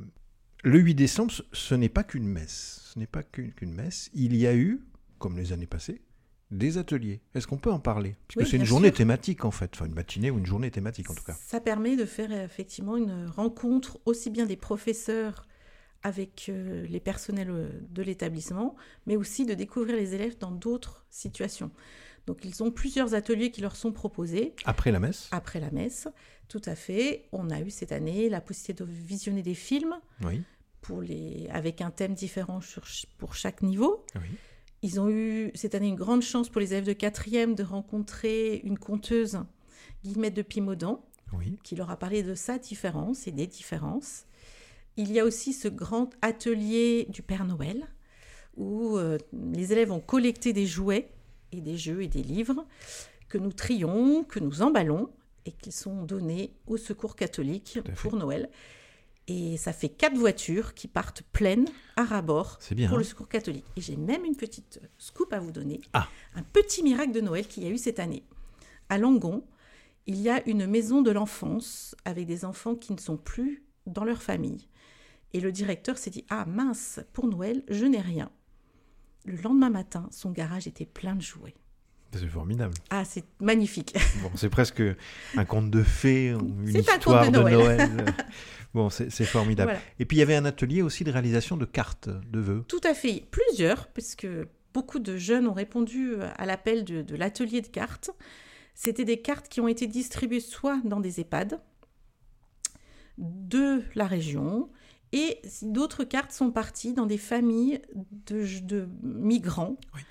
le 0.65 0.79
8 0.79 0.95
décembre, 0.95 1.33
ce- 1.53 1.75
n'est 1.75 1.89
pas 1.89 2.05
qu'une 2.05 2.27
messe. 2.27 2.81
Ce 2.93 2.99
n'est 2.99 3.07
pas 3.07 3.23
qu'une 3.23 3.73
messe. 3.75 4.11
Il 4.15 4.37
y 4.37 4.47
a 4.47 4.55
eu, 4.55 4.81
comme 5.19 5.37
les 5.37 5.53
années 5.53 5.67
passées, 5.67 6.03
des 6.51 6.79
ateliers. 6.79 7.21
Est-ce 7.35 7.47
qu'on 7.47 7.59
peut 7.59 7.71
en 7.73 7.81
parler? 7.81 8.17
Parce 8.29 8.45
que 8.45 8.51
c'est 8.51 8.57
une 8.57 8.65
journée 8.65 8.89
sûr. 8.89 8.97
thématique, 8.99 9.45
en 9.45 9.51
fait. 9.51 9.73
Enfin, 9.75 9.85
une 9.87 9.95
matinée 9.95 10.31
ou 10.31 10.39
une 10.39 10.47
journée 10.47 10.71
thématique, 10.71 11.11
en 11.11 11.15
tout 11.15 11.25
cas. 11.25 11.35
Ça 11.45 11.61
permet 11.61 11.97
de 11.97 12.07
faire 12.07 12.33
effectivement 12.33 12.97
une 12.97 13.27
rencontre 13.27 13.99
aussi 14.07 14.31
bien 14.31 14.47
des 14.47 14.57
professeurs 14.57 15.47
avec 16.05 16.47
euh, 16.49 16.87
les 16.89 17.01
personnels 17.01 17.83
de 17.91 18.03
l'établissement, 18.03 18.77
mais 19.07 19.17
aussi 19.17 19.45
de 19.45 19.53
découvrir 19.55 19.97
les 19.97 20.15
élèves 20.15 20.39
dans 20.39 20.53
d'autres 20.53 21.05
situations. 21.11 21.71
Donc 22.29 22.45
ils 22.45 22.63
ont 22.63 22.71
plusieurs 22.71 23.15
ateliers 23.15 23.51
qui 23.51 23.63
leur 23.63 23.75
sont 23.75 23.91
proposés 23.91 24.53
Après 24.67 24.93
la 24.93 25.01
messe 25.01 25.29
après 25.33 25.61
la 25.61 25.71
messe. 25.71 26.09
Tout 26.49 26.61
à 26.67 26.75
fait. 26.75 27.25
On 27.33 27.49
a 27.49 27.61
eu 27.63 27.71
cette 27.71 27.91
année 27.91 28.29
la 28.29 28.43
possibilité 28.43 28.85
de 28.85 28.91
visionner 28.91 29.41
des 29.43 29.55
films 29.55 29.95
Oui. 30.23 30.43
pour 30.83 31.01
les... 31.01 31.49
avec 31.51 31.81
un 31.81 31.91
thème 31.91 32.13
différent 32.13 32.61
sur 32.61 32.83
pour 33.17 33.35
chaque 33.35 33.63
niveau. 33.63 34.05
oui. 34.17 34.29
Ils 34.83 35.01
ont 35.01 35.09
eu 35.09 35.51
cette 35.55 35.75
année 35.75 35.89
une 35.89 35.97
grande 35.97 36.21
chance 36.23 36.51
pour 36.51 36.61
les 36.61 36.73
élèves 36.75 36.85
de 36.87 36.93
quatrième 36.93 37.55
de 37.57 37.65
rencontrer 37.65 38.61
une 38.63 38.79
conteuse, 38.79 39.41
Guillemette 40.05 40.35
de 40.35 40.43
Pimaudan, 40.43 41.03
Oui. 41.33 41.59
qui 41.65 41.75
leur 41.77 41.91
a 41.91 41.97
parlé 41.99 42.23
de 42.23 42.35
sa 42.37 42.59
différence 42.59 43.27
et 43.27 43.33
des 43.33 43.47
différences. 43.49 44.27
Il 44.99 45.11
y 45.11 45.19
a 45.19 45.25
aussi 45.25 45.53
ce 45.55 45.67
grand 45.67 46.11
atelier 46.23 47.07
du 47.09 47.23
Père 47.23 47.45
Noël, 47.47 47.89
où 48.57 48.97
euh, 48.99 49.19
les 49.33 49.73
élèves 49.73 49.91
ont 49.91 50.01
collecté 50.01 50.53
des 50.53 50.67
jouets 50.67 51.11
et 51.53 51.61
des 51.61 51.77
jeux 51.77 52.03
et 52.03 52.09
des 52.09 52.23
livres 52.23 52.67
que 53.29 53.39
nous 53.39 53.53
trions, 53.53 54.25
que 54.25 54.41
nous 54.41 54.63
emballons 54.63 55.11
et 55.47 55.53
qui 55.53 55.73
sont 55.73 56.03
donnés 56.03 56.53
au 56.67 56.77
Secours 56.77 57.17
catholique 57.17 57.81
pour 57.97 58.17
Noël. 58.17 58.51
Et 59.27 59.59
ça 59.59 59.75
fait 59.75 59.91
quatre 59.91 60.17
voitures 60.17 60.73
qui 60.75 60.89
partent 60.89 61.23
pleines 61.33 61.69
à 61.97 62.05
rabord 62.05 62.59
bien. 62.71 62.89
pour 62.89 62.97
hein 62.97 62.99
le 62.99 63.05
Secours 63.05 63.29
catholique. 63.29 63.67
Et 63.77 63.83
j'ai 63.83 63.97
même 63.97 64.25
une 64.25 64.37
petite 64.37 64.81
scoop 64.97 65.33
à 65.35 65.39
vous 65.39 65.53
donner. 65.53 65.81
Ah. 65.93 66.09
Un 66.35 66.43
petit 66.43 66.83
miracle 66.83 67.13
de 67.13 67.21
Noël 67.21 67.47
qu'il 67.47 67.63
y 67.63 67.67
a 67.67 67.71
eu 67.71 67.77
cette 67.77 68.01
année. 68.01 68.25
À 68.89 68.97
Langon, 68.97 69.45
il 70.07 70.17
y 70.21 70.31
a 70.31 70.47
une 70.49 70.67
maison 70.67 71.03
de 71.03 71.11
l'enfance 71.11 71.95
avec 72.07 72.27
des 72.27 72.47
enfants 72.47 72.75
qui 72.75 72.95
ne 72.95 72.99
sont 72.99 73.19
plus 73.19 73.63
dans 73.87 74.05
leur 74.05 74.23
famille. 74.23 74.67
Et 75.35 75.41
le 75.41 75.53
directeur 75.53 75.99
s'est 75.99 76.11
dit 76.11 76.25
Ah 76.31 76.47
mince, 76.47 77.01
pour 77.13 77.27
Noël, 77.27 77.63
je 77.69 77.85
n'ai 77.85 78.01
rien. 78.01 78.31
Le 79.25 79.37
lendemain 79.43 79.71
matin, 79.71 80.09
son 80.11 80.31
garage 80.31 80.67
était 80.67 80.87
plein 80.87 81.15
de 81.15 81.23
jouets. 81.23 81.55
C'est 82.13 82.27
formidable. 82.27 82.75
Ah, 82.91 83.05
c'est 83.05 83.25
magnifique. 83.41 83.95
Bon, 84.23 84.31
c'est 84.35 84.49
presque 84.49 84.83
un 85.37 85.45
conte 85.45 85.71
de 85.71 85.83
fée, 85.83 86.35
ou 86.35 86.41
une 86.41 86.77
un 86.77 86.81
histoire 86.81 87.31
de 87.31 87.39
Noël. 87.39 88.05
Bon, 88.75 88.91
c'est 88.91 89.11
formidable. 89.25 89.73
Voilà. 89.73 89.85
Et 89.99 90.05
puis, 90.05 90.19
il 90.19 90.21
y 90.21 90.23
avait 90.23 90.37
un 90.37 90.45
atelier 90.45 90.83
aussi 90.83 91.03
de 91.03 91.11
réalisation 91.11 91.57
de 91.57 91.65
cartes 91.65 92.09
de 92.09 92.39
vœux. 92.39 92.65
Tout 92.69 92.81
à 92.85 92.93
fait, 92.93 93.27
plusieurs, 93.31 93.89
puisque 93.89 94.27
beaucoup 94.75 94.99
de 94.99 95.17
jeunes 95.17 95.49
ont 95.49 95.55
répondu 95.55 96.17
à 96.37 96.45
l'appel 96.45 96.85
de, 96.85 97.01
de 97.01 97.17
l'atelier 97.17 97.63
de 97.63 97.67
cartes. 97.67 98.11
C'était 98.75 99.07
des 99.07 99.21
cartes 99.23 99.49
qui 99.49 99.61
ont 99.61 99.69
été 99.69 99.87
distribuées 99.87 100.41
soit 100.41 100.81
dans 100.85 101.01
des 101.01 101.19
EHPAD 101.21 101.61
de 103.19 103.83
la 103.95 104.07
région, 104.07 104.71
et 105.13 105.41
d'autres 105.63 106.05
cartes 106.05 106.33
sont 106.33 106.51
parties 106.51 106.93
dans 106.95 107.07
des 107.07 107.19
familles 107.19 107.81
de, 108.27 108.45
de 108.63 108.89
migrants, 109.03 109.77
Oui. 109.95 110.03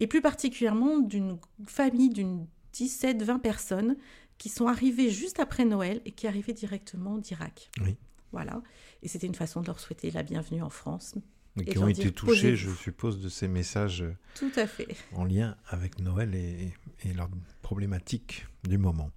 et 0.00 0.06
plus 0.06 0.20
particulièrement 0.22 0.98
d'une 0.98 1.38
famille 1.66 2.08
d'une 2.10 2.46
17-20 2.74 3.40
personnes 3.40 3.96
qui 4.38 4.48
sont 4.48 4.66
arrivées 4.68 5.10
juste 5.10 5.40
après 5.40 5.64
Noël 5.64 6.00
et 6.04 6.12
qui 6.12 6.26
arrivaient 6.28 6.52
directement 6.52 7.18
d'Irak. 7.18 7.70
Oui. 7.82 7.96
Voilà. 8.32 8.62
Et 9.02 9.08
c'était 9.08 9.26
une 9.26 9.34
façon 9.34 9.60
de 9.62 9.66
leur 9.66 9.80
souhaiter 9.80 10.10
la 10.10 10.22
bienvenue 10.22 10.62
en 10.62 10.70
France, 10.70 11.14
Et 11.56 11.62
Et 11.62 11.64
qui 11.72 11.78
ont 11.78 11.88
été 11.88 12.12
touchés, 12.12 12.54
je 12.56 12.70
suppose, 12.70 13.20
de 13.20 13.28
ces 13.28 13.48
messages 13.48 14.04
Tout 14.36 14.52
à 14.56 14.66
fait. 14.66 14.86
en 15.14 15.24
lien 15.24 15.56
avec 15.68 15.98
Noël 15.98 16.34
et, 16.34 16.72
et 17.04 17.12
leurs 17.14 17.30
problématiques 17.62 18.46
du 18.68 18.78
moment. 18.78 19.10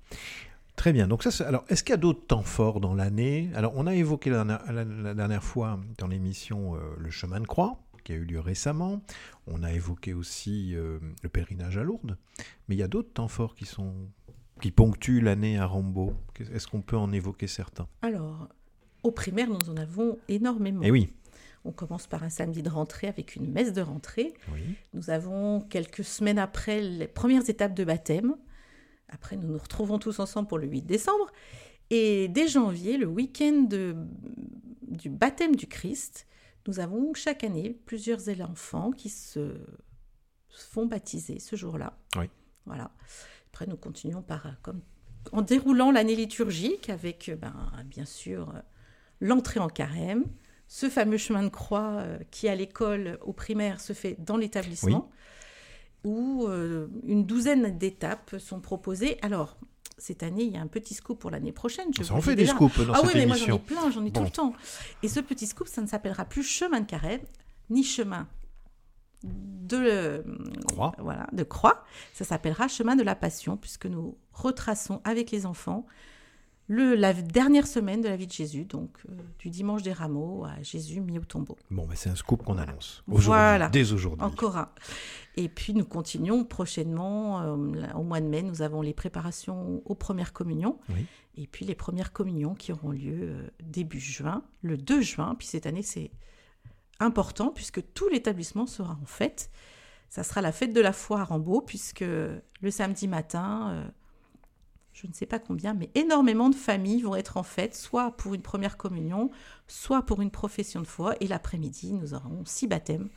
Très 0.81 0.93
bien. 0.93 1.07
Donc 1.07 1.21
ça, 1.21 1.47
alors, 1.47 1.63
est-ce 1.69 1.83
qu'il 1.83 1.91
y 1.91 1.93
a 1.93 1.97
d'autres 1.97 2.25
temps 2.25 2.41
forts 2.41 2.79
dans 2.79 2.95
l'année? 2.95 3.51
Alors, 3.53 3.73
on 3.75 3.85
a 3.85 3.93
évoqué 3.93 4.31
la, 4.31 4.37
dernière- 4.43 4.73
la- 4.73 4.83
la 4.83 5.13
dernière 5.13 5.43
fois 5.43 5.79
dans 5.99 6.07
l'émission 6.07 6.75
euh, 6.75 6.79
le 6.97 7.11
chemin 7.11 7.39
de 7.39 7.45
croix 7.45 7.77
qui 8.03 8.13
a 8.13 8.15
eu 8.15 8.23
lieu 8.23 8.39
récemment. 8.39 8.99
On 9.45 9.61
a 9.61 9.71
évoqué 9.71 10.15
aussi 10.15 10.73
euh, 10.75 10.97
le 11.21 11.29
pèlerinage 11.29 11.77
à 11.77 11.83
Lourdes. 11.83 12.17
Mais 12.67 12.73
il 12.75 12.79
y 12.79 12.83
a 12.83 12.87
d'autres 12.87 13.13
temps 13.13 13.27
forts 13.27 13.53
qui 13.53 13.65
sont 13.65 13.93
qui 14.59 14.71
ponctuent 14.71 15.21
l'année 15.21 15.59
à 15.59 15.67
Rambaud. 15.67 16.13
Est-ce 16.51 16.67
qu'on 16.67 16.81
peut 16.81 16.97
en 16.97 17.11
évoquer 17.11 17.45
certains? 17.45 17.87
Alors, 18.01 18.47
au 19.03 19.11
primaire, 19.11 19.49
nous 19.49 19.69
en 19.71 19.77
avons 19.77 20.17
énormément. 20.29 20.81
Eh 20.83 20.89
oui. 20.89 21.13
On 21.63 21.71
commence 21.71 22.07
par 22.07 22.23
un 22.23 22.31
samedi 22.31 22.63
de 22.63 22.69
rentrée 22.69 23.07
avec 23.07 23.35
une 23.35 23.51
messe 23.51 23.71
de 23.73 23.81
rentrée. 23.81 24.33
Oui. 24.51 24.61
Nous 24.95 25.11
avons 25.11 25.61
quelques 25.61 26.03
semaines 26.03 26.39
après 26.39 26.81
les 26.81 27.07
premières 27.07 27.47
étapes 27.47 27.75
de 27.75 27.83
baptême. 27.83 28.35
Après, 29.11 29.35
nous 29.35 29.47
nous 29.47 29.57
retrouvons 29.57 29.99
tous 29.99 30.19
ensemble 30.19 30.47
pour 30.47 30.57
le 30.57 30.67
8 30.67 30.81
décembre. 30.83 31.27
Et 31.89 32.27
dès 32.29 32.47
janvier, 32.47 32.97
le 32.97 33.05
week-end 33.05 33.67
du 34.87 35.09
baptême 35.09 35.55
du 35.55 35.67
Christ, 35.67 36.25
nous 36.67 36.79
avons 36.79 37.13
chaque 37.13 37.43
année 37.43 37.77
plusieurs 37.85 38.29
enfants 38.41 38.91
qui 38.91 39.09
se 39.09 39.57
font 40.49 40.85
baptiser 40.85 41.39
ce 41.39 41.55
jour-là. 41.55 41.97
Oui. 42.17 42.29
Voilà. 42.65 42.91
Après, 43.51 43.67
nous 43.67 43.77
continuons 43.77 44.21
par, 44.21 44.47
comme, 44.61 44.81
en 45.31 45.41
déroulant 45.41 45.91
l'année 45.91 46.15
liturgique 46.15 46.89
avec, 46.89 47.31
ben, 47.39 47.53
bien 47.85 48.05
sûr, 48.05 48.53
l'entrée 49.19 49.59
en 49.59 49.67
carême, 49.67 50.25
ce 50.67 50.89
fameux 50.89 51.17
chemin 51.17 51.43
de 51.43 51.49
croix 51.49 51.97
euh, 51.99 52.19
qui, 52.31 52.47
à 52.47 52.55
l'école, 52.55 53.17
au 53.21 53.33
primaire, 53.33 53.81
se 53.81 53.91
fait 53.93 54.15
dans 54.19 54.37
l'établissement, 54.37 55.11
où 56.03 56.45
euh, 56.47 56.87
une 57.03 57.25
douzaine 57.25 57.77
d'étapes 57.77 58.35
sont 58.39 58.59
proposées. 58.59 59.17
Alors, 59.21 59.57
cette 59.97 60.23
année, 60.23 60.43
il 60.43 60.53
y 60.53 60.57
a 60.57 60.61
un 60.61 60.67
petit 60.67 60.93
scoop 60.95 61.19
pour 61.19 61.29
l'année 61.29 61.51
prochaine. 61.51 61.87
Je 61.95 62.03
Ça 62.03 62.13
en 62.15 62.21
fait 62.21 62.31
des 62.35 62.43
déjà. 62.43 62.53
scoops 62.55 62.79
dans 62.85 62.93
Ah 62.93 63.01
oui, 63.03 63.11
mais 63.13 63.25
moi 63.27 63.35
j'en 63.35 63.55
ai 63.55 63.59
plein, 63.59 63.91
j'en 63.91 64.03
ai 64.05 64.11
tout 64.11 64.23
le 64.23 64.29
temps. 64.31 64.53
Et 65.03 65.07
ce 65.07 65.19
petit 65.19 65.45
scoop, 65.45 65.67
ça 65.67 65.81
ne 65.81 65.87
s'appellera 65.87 66.25
plus 66.25 66.43
chemin 66.43 66.79
de 66.81 66.85
carême, 66.85 67.21
ni 67.69 67.83
chemin 67.83 68.27
de 69.23 69.77
euh, 69.77 70.23
Croix. 70.69 70.93
voilà 70.97 71.27
de 71.31 71.43
croix. 71.43 71.83
Ça 72.13 72.25
s'appellera 72.25 72.67
chemin 72.67 72.95
de 72.95 73.03
la 73.03 73.13
passion, 73.15 73.57
puisque 73.57 73.85
nous 73.85 74.17
retraçons 74.33 75.01
avec 75.03 75.29
les 75.29 75.45
enfants 75.45 75.85
le, 76.71 76.95
la 76.95 77.11
dernière 77.13 77.67
semaine 77.67 77.99
de 77.99 78.07
la 78.07 78.15
vie 78.15 78.27
de 78.27 78.31
Jésus, 78.31 78.63
donc 78.63 78.91
euh, 79.09 79.13
du 79.39 79.49
dimanche 79.49 79.83
des 79.83 79.91
rameaux 79.91 80.45
à 80.45 80.61
Jésus 80.63 81.01
mis 81.01 81.19
au 81.19 81.23
tombeau. 81.25 81.57
Bon, 81.69 81.85
mais 81.89 81.97
c'est 81.97 82.09
un 82.09 82.15
scoop 82.15 82.43
qu'on 82.43 82.57
annonce 82.57 83.03
aujourd'hui, 83.07 83.25
Voilà. 83.27 83.67
dès 83.67 83.91
aujourd'hui. 83.91 84.25
Encore 84.25 84.55
un. 84.55 84.69
Et 85.35 85.49
puis 85.49 85.73
nous 85.73 85.83
continuons 85.83 86.45
prochainement, 86.45 87.41
euh, 87.41 87.57
au 87.93 88.03
mois 88.03 88.21
de 88.21 88.25
mai, 88.27 88.41
nous 88.41 88.61
avons 88.61 88.81
les 88.81 88.93
préparations 88.93 89.81
aux 89.83 89.95
premières 89.95 90.31
communions. 90.31 90.79
Oui. 90.87 91.05
Et 91.35 91.45
puis 91.45 91.65
les 91.65 91.75
premières 91.75 92.13
communions 92.13 92.55
qui 92.55 92.71
auront 92.71 92.91
lieu 92.91 93.19
euh, 93.21 93.47
début 93.61 93.99
juin, 93.99 94.41
le 94.61 94.77
2 94.77 95.01
juin. 95.01 95.35
Puis 95.37 95.47
cette 95.49 95.65
année, 95.65 95.83
c'est 95.83 96.11
important 97.01 97.49
puisque 97.49 97.81
tout 97.93 98.07
l'établissement 98.07 98.65
sera 98.65 98.97
en 99.01 99.05
fête. 99.05 99.49
Ça 100.07 100.23
sera 100.23 100.39
la 100.39 100.53
fête 100.53 100.73
de 100.73 100.79
la 100.81 100.93
foi 100.93 101.19
à 101.19 101.23
Rambaud, 101.25 101.61
puisque 101.61 102.01
le 102.01 102.69
samedi 102.69 103.07
matin, 103.09 103.91
je 104.93 105.07
ne 105.07 105.13
sais 105.13 105.25
pas 105.25 105.39
combien, 105.39 105.73
mais 105.73 105.89
énormément 105.95 106.49
de 106.49 106.55
familles 106.55 107.01
vont 107.01 107.15
être 107.15 107.37
en 107.37 107.43
fête, 107.43 107.75
soit 107.75 108.11
pour 108.17 108.33
une 108.33 108.41
première 108.41 108.77
communion, 108.77 109.31
soit 109.67 110.05
pour 110.05 110.21
une 110.21 110.31
profession 110.31 110.81
de 110.81 110.87
foi. 110.87 111.15
Et 111.21 111.27
l'après-midi, 111.27 111.93
nous 111.93 112.13
aurons 112.13 112.43
six 112.45 112.67
baptêmes. 112.67 113.09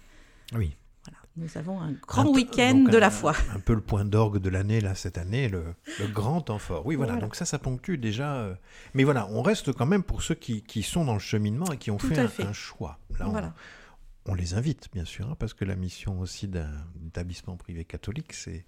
Oui. 0.55 0.77
Voilà, 1.05 1.19
nous 1.37 1.59
avons 1.59 1.81
un 1.83 1.93
grand 1.93 2.29
week-end 2.33 2.85
de 2.91 2.97
un- 2.97 3.01
la 3.01 3.11
foi. 3.11 3.35
Un 3.55 3.61
peu 3.61 3.75
le 3.75 3.81
point 3.83 4.05
d'orgue 4.07 4.39
de 4.39 4.49
l'année, 4.49 4.81
là, 4.81 4.95
cette 4.95 5.19
année, 5.19 5.49
le, 5.49 5.75
le 6.01 6.07
grand 6.07 6.41
temps 6.41 6.59
fort. 6.59 6.87
Oui, 6.87 6.95
voilà, 6.95 7.13
Voilà. 7.13 7.27
donc 7.27 7.35
ça, 7.35 7.45
ça 7.45 7.59
ponctue 7.59 7.97
déjà. 7.99 8.37
euh, 8.37 8.55
Mais 8.95 9.05
voilà, 9.05 9.29
on 9.31 9.43
reste 9.43 9.73
quand 9.73 9.85
même 9.85 10.03
pour 10.05 10.23
ceux 10.23 10.35
qui, 10.37 10.63
qui 10.63 10.83
sont 10.83 11.05
dans 11.05 11.13
le 11.15 11.19
cheminement 11.19 11.71
et 11.73 11.77
qui 11.77 11.91
ont 11.91 11.99
fait 11.99 12.19
un, 12.19 12.29
fait. 12.29 12.45
un 12.45 12.53
choix. 12.55 12.99
Là, 13.19 13.27
on, 13.29 13.33
Voilà. 13.33 13.53
on 14.27 14.35
les 14.35 14.55
invite, 14.55 14.89
bien 14.95 15.05
sûr, 15.05 15.29
hein, 15.29 15.37
parce 15.39 15.53
que 15.53 15.67
la 15.67 15.77
mission 15.77 16.21
aussi 16.21 16.49
d'un 16.49 16.71
établissement 17.07 17.57
privé 17.57 17.85
catholique, 17.85 18.33
c'est 18.33 18.65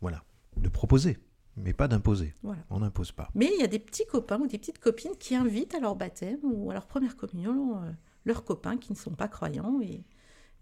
voilà, 0.00 0.22
de 0.56 0.68
proposer, 0.70 1.18
mais 1.62 1.72
pas 1.72 1.88
d'imposer. 1.88 2.34
Voilà. 2.42 2.62
On 2.70 2.80
n'impose 2.80 3.12
pas. 3.12 3.28
Mais 3.34 3.50
il 3.54 3.60
y 3.60 3.64
a 3.64 3.66
des 3.68 3.78
petits 3.78 4.06
copains 4.06 4.38
ou 4.40 4.46
des 4.46 4.58
petites 4.58 4.78
copines 4.78 5.16
qui 5.18 5.34
invitent 5.34 5.74
à 5.74 5.80
leur 5.80 5.96
baptême 5.96 6.38
ou 6.42 6.70
à 6.70 6.74
leur 6.74 6.86
première 6.86 7.16
communion 7.16 7.82
euh, 7.82 7.90
leurs 8.24 8.44
copains 8.44 8.76
qui 8.76 8.92
ne 8.92 8.96
sont 8.96 9.12
pas 9.14 9.28
croyants. 9.28 9.80
Et, 9.82 10.04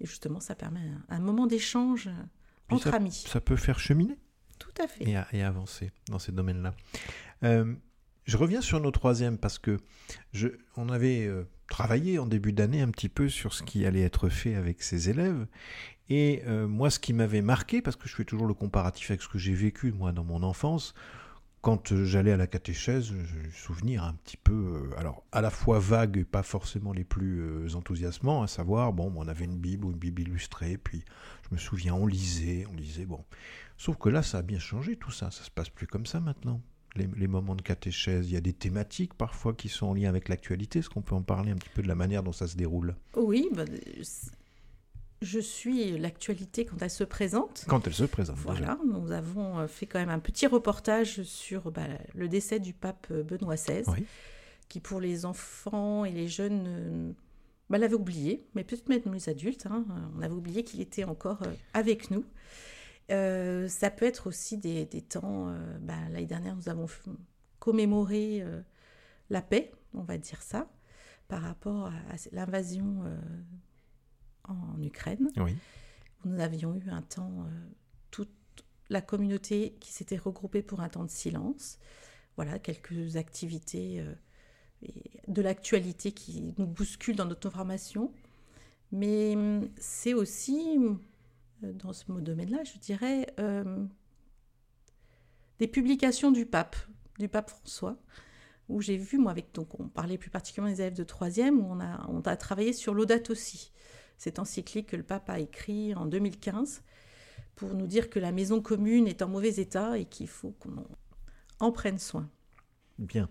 et 0.01 0.07
justement, 0.07 0.41
ça 0.41 0.55
permet 0.55 0.81
un, 0.81 1.17
un 1.17 1.21
moment 1.21 1.47
d'échange 1.47 2.09
euh, 2.09 2.75
entre 2.75 2.93
amis. 2.95 3.13
Ça 3.27 3.41
peut 3.41 3.57
faire 3.57 3.79
cheminer. 3.79 4.19
Tout 4.59 4.73
à 4.83 4.87
fait. 4.87 5.05
et, 5.09 5.17
à- 5.17 5.27
et 5.33 5.43
avancer 5.43 5.93
dans 6.09 6.19
ces 6.19 6.33
domaines-là. 6.33 6.75
Euh, 7.45 7.75
je 8.27 8.37
reviens 8.37 8.61
sur 8.61 8.81
nos 8.81 8.91
troisièmes 8.91 9.39
parce 9.39 9.59
que 9.59 9.79
je, 10.33 10.49
on 10.77 10.89
avait 10.89 11.27
euh, 11.27 11.45
travaillé 11.69 12.19
en 12.19 12.27
début 12.27 12.53
d'année 12.53 12.83
un 12.83 12.91
petit 12.91 13.09
peu 13.09 13.29
sur 13.29 13.55
ce 13.55 13.63
qui 13.63 13.87
allait 13.87 14.03
être 14.03 14.29
fait 14.29 14.57
avec 14.57 14.83
ces 14.83 15.09
élèves. 15.09 15.47
Et 16.09 16.43
euh, 16.47 16.67
moi, 16.67 16.91
ce 16.91 16.99
qui 16.99 17.13
m'avait 17.13 17.43
marqué, 17.43 17.83
parce 17.83 17.97
que 17.97 18.09
je 18.09 18.15
fais 18.15 18.25
toujours 18.25 18.47
le 18.47 18.55
comparatif 18.55 19.11
avec 19.11 19.23
ce 19.23 19.29
que 19.29 19.39
j'ai 19.39 19.55
vécu 19.55 19.93
moi 19.93 20.13
dans 20.13 20.25
mon 20.25 20.43
enfance, 20.43 20.95
quand 21.63 21.93
euh, 21.93 22.05
j'allais 22.05 22.33
à 22.33 22.37
la 22.37 22.49
catéchèse, 22.49 23.13
souvenir 23.53 24.03
un 24.03 24.15
petit 24.15 24.37
peu, 24.37 24.91
alors 24.97 25.25
à 25.31 25.41
la 25.41 25.51
fois 25.51 25.79
vague 25.79 26.17
et 26.19 26.25
pas 26.25 26.43
forcément 26.43 26.93
les 26.93 27.05
plus 27.05 27.77
enthousiasmants, 27.77 28.43
à 28.43 28.49
savoir, 28.49 28.93
bon, 28.93 29.13
on 29.17 29.29
avait 29.29 29.45
une 29.45 29.59
Bible 29.59 29.85
ou 29.85 29.93
une 29.93 29.99
Bible 29.99 30.23
illustrée, 30.23 30.79
puis 30.79 31.05
je 31.49 31.55
me 31.55 31.59
souviens, 31.59 31.95
on 31.95 32.07
lisait, 32.07 32.67
on 32.73 32.75
lisait, 32.75 33.07
bon. 33.07 33.25
Sauf 33.77 33.97
que 33.99 34.09
là, 34.09 34.23
ça 34.23 34.39
a 34.39 34.43
bien 34.43 34.59
changé 34.59 34.97
tout 34.97 35.13
ça, 35.13 35.31
ça 35.31 35.45
se 35.45 35.51
passe 35.51 35.69
plus 35.69 35.87
comme 35.87 36.07
ça 36.07 36.19
maintenant. 36.19 36.61
Les, 36.97 37.09
les 37.17 37.27
moments 37.27 37.55
de 37.55 37.63
catéchèse, 37.63 38.29
il 38.29 38.35
y 38.35 38.37
a 38.37 38.41
des 38.41 38.53
thématiques 38.53 39.15
parfois 39.15 39.53
qui 39.55 39.69
sont 39.69 39.87
en 39.89 39.95
lien 39.95 40.09
avec 40.09 40.29
l'actualité. 40.29 40.79
Est-ce 40.81 40.89
qu'on 40.91 41.03
peut 41.03 41.15
en 41.15 41.23
parler 41.23 41.51
un 41.53 41.57
petit 41.57 41.69
peu 41.71 41.83
de 41.83 41.89
la 41.89 41.95
manière 41.95 42.23
dont 42.23 42.33
ça 42.33 42.47
se 42.47 42.57
déroule? 42.57 42.95
Oui, 43.17 43.49
bah, 43.55 43.65
je 45.23 45.39
suis 45.41 45.97
l'actualité 45.99 46.65
quand 46.67 46.81
elle 46.83 46.91
se 46.91 47.05
présente. 47.05 47.65
Quand 47.69 47.87
elle 47.87 47.95
se 47.95 48.05
présente 48.05 48.37
déjà. 48.37 48.51
Voilà, 48.53 48.79
nous 48.87 49.11
avons 49.13 49.59
euh, 49.61 49.67
fait 49.67 49.87
quand 49.87 49.99
même 49.99 50.11
un 50.11 50.19
petit 50.19 50.47
reportage 50.47 51.23
sur 51.23 51.71
bah, 51.71 51.87
le 52.15 52.29
décès 52.29 52.61
du 52.61 52.73
pape 52.75 53.07
euh, 53.11 53.23
Benoît 53.23 53.57
XVI, 53.57 53.83
Oui. 53.89 54.05
qui 54.69 54.81
pour 54.81 55.01
les 55.01 55.25
enfants 55.25 56.05
et 56.05 56.13
les 56.13 56.29
jeunes 56.29 57.15
bah, 57.71 57.79
l'avait 57.79 57.95
oublié, 57.95 58.47
mais 58.55 58.63
peut-être 58.63 58.89
même 58.89 59.01
les 59.13 59.29
adultes, 59.29 59.67
hein, 59.67 59.85
on 60.19 60.23
avait 60.23 60.35
oublié 60.35 60.65
qu'il 60.65 60.81
était 60.81 61.05
encore 61.05 61.41
avec 61.73 62.11
nous. 62.11 62.25
Euh, 63.11 63.69
ça 63.69 63.91
peut 63.91 64.05
être 64.05 64.27
aussi 64.27 64.59
des, 64.59 64.85
des 64.85 65.03
temps, 65.03 65.49
euh, 65.49 65.79
bah, 65.81 65.95
l'année 66.11 66.27
dernière 66.27 66.57
nous 66.57 66.69
avons 66.69 66.87
commémoré 67.61 68.43
euh, 68.43 68.61
la 69.31 69.43
paix, 69.43 69.73
on 69.95 70.03
va 70.03 70.19
dire 70.19 70.43
ça, 70.43 70.69
par 71.29 71.43
rapport 71.43 71.87
à, 71.87 71.91
à 71.91 72.17
l'invasion 72.33 73.05
en 74.45 74.81
Ukraine 74.83 75.31
Oui. 75.39 75.57
où 76.25 76.29
nous 76.29 76.41
avions 76.41 76.75
eu 76.77 76.89
un 76.91 77.03
temps, 77.03 77.47
toute 78.13 78.31
la 78.91 79.01
communauté 79.01 79.77
qui 79.81 79.93
s'était 79.93 80.17
regroupée 80.17 80.63
pour 80.63 80.81
un 80.81 80.89
temps 80.89 81.05
de 81.05 81.11
silence. 81.11 81.79
Voilà, 82.37 82.59
quelques 82.61 83.17
activités 83.17 84.05
et 84.83 85.21
de 85.27 85.43
l'actualité 85.43 86.13
qui 86.13 86.55
nous 86.59 86.67
bousculent 86.67 87.17
dans 87.17 87.25
notre 87.25 87.51
formation. 87.51 88.13
Mais 88.93 89.35
hum, 89.35 89.69
c'est 89.79 90.15
aussi, 90.15 90.75
hum, 90.77 91.01
dans 91.63 91.93
ce 91.93 92.05
domaine-là, 92.11 92.65
je 92.65 92.79
dirais, 92.79 93.27
euh, 93.39 93.85
des 95.59 95.69
publications 95.69 96.31
du 96.31 96.47
pape, 96.47 96.77
du 97.19 97.29
pape 97.29 97.51
François, 97.51 97.97
où 98.69 98.81
j'ai 98.81 98.97
vu, 98.97 99.19
moi, 99.19 99.31
avec, 99.31 99.53
donc 99.55 99.79
on 99.79 99.89
parlait 99.89 100.19
plus 100.19 100.31
particulièrement 100.31 100.75
des 100.75 100.81
élèves 100.81 100.97
de 100.97 101.05
troisième, 101.05 101.61
où 101.61 101.71
on 101.71 101.81
a, 101.81 102.07
on 102.09 102.21
a 102.23 102.37
travaillé 102.37 102.73
sur 102.73 102.95
Laudato 102.95 103.35
Si, 103.35 103.73
cette 104.19 104.39
encyclique 104.39 104.89
que 104.89 104.97
le 104.97 105.03
pape 105.03 105.31
a 105.31 105.39
écrit 105.39 105.95
en 105.95 106.07
2015 106.07 106.83
pour 107.55 107.75
nous 107.75 107.87
dire 107.87 108.11
que 108.11 108.19
la 108.19 108.33
maison 108.33 108.61
commune 108.61 109.07
est 109.09 109.23
en 109.23 109.29
mauvais 109.29 109.57
état 109.57 109.99
et 109.99 110.05
qu'il 110.05 110.29
faut 110.29 110.51
qu'on 110.53 110.85
en 111.61 111.73
prenne 111.73 111.99
soin. 111.99 112.29
Bien. 112.99 113.29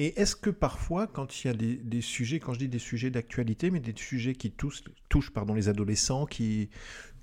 Et 0.00 0.20
est-ce 0.20 0.36
que 0.36 0.50
parfois, 0.50 1.08
quand 1.08 1.42
il 1.42 1.48
y 1.48 1.50
a 1.50 1.54
des, 1.54 1.76
des 1.76 2.00
sujets, 2.00 2.38
quand 2.38 2.52
je 2.52 2.60
dis 2.60 2.68
des 2.68 2.78
sujets 2.78 3.10
d'actualité, 3.10 3.70
mais 3.72 3.80
des 3.80 3.94
sujets 3.96 4.34
qui 4.34 4.52
touchent, 4.52 4.84
touchent 5.08 5.32
pardon, 5.32 5.54
les 5.54 5.68
adolescents, 5.68 6.24
qui, 6.24 6.70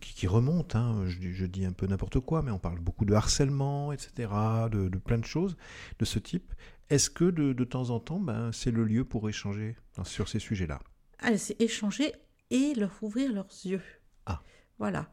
qui, 0.01 0.13
qui 0.13 0.27
remontent, 0.27 0.77
hein, 0.77 1.07
je, 1.07 1.17
dis- 1.19 1.33
je 1.33 1.45
dis 1.45 1.65
un 1.65 1.71
peu 1.71 1.87
n'importe 1.87 2.19
quoi, 2.19 2.41
mais 2.41 2.51
on 2.51 2.59
parle 2.59 2.79
beaucoup 2.79 3.05
de 3.05 3.13
harcèlement, 3.13 3.93
etc., 3.93 4.29
de, 4.69 4.89
de 4.89 4.97
plein 4.97 5.17
de 5.17 5.25
choses 5.25 5.55
de 5.99 6.05
ce 6.05 6.19
type, 6.19 6.53
est-ce 6.89 7.09
que 7.09 7.23
de, 7.23 7.53
de 7.53 7.63
temps 7.63 7.91
en 7.91 8.01
temps, 8.01 8.19
ben, 8.19 8.51
c'est 8.51 8.71
le 8.71 8.83
lieu 8.83 9.05
pour 9.05 9.29
échanger 9.29 9.77
dans- 9.95 10.03
sur 10.03 10.27
ces 10.27 10.39
sujets-là? 10.39 10.81
Ah, 11.19 11.37
c'est 11.37 11.59
échanger 11.61 12.11
et 12.51 12.73
leur 12.75 12.91
ouvrir 13.01 13.31
leurs 13.31 13.47
yeux. 13.63 13.81
Ah. 14.25 14.41
Voilà. 14.79 15.09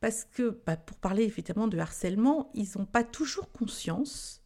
Parce 0.00 0.24
que, 0.24 0.60
bah, 0.66 0.76
pour 0.76 0.98
parler 0.98 1.22
évidemment 1.24 1.68
de 1.68 1.78
harcèlement, 1.78 2.50
ils 2.54 2.68
n'ont 2.76 2.84
pas 2.84 3.02
toujours 3.02 3.50
conscience 3.50 4.42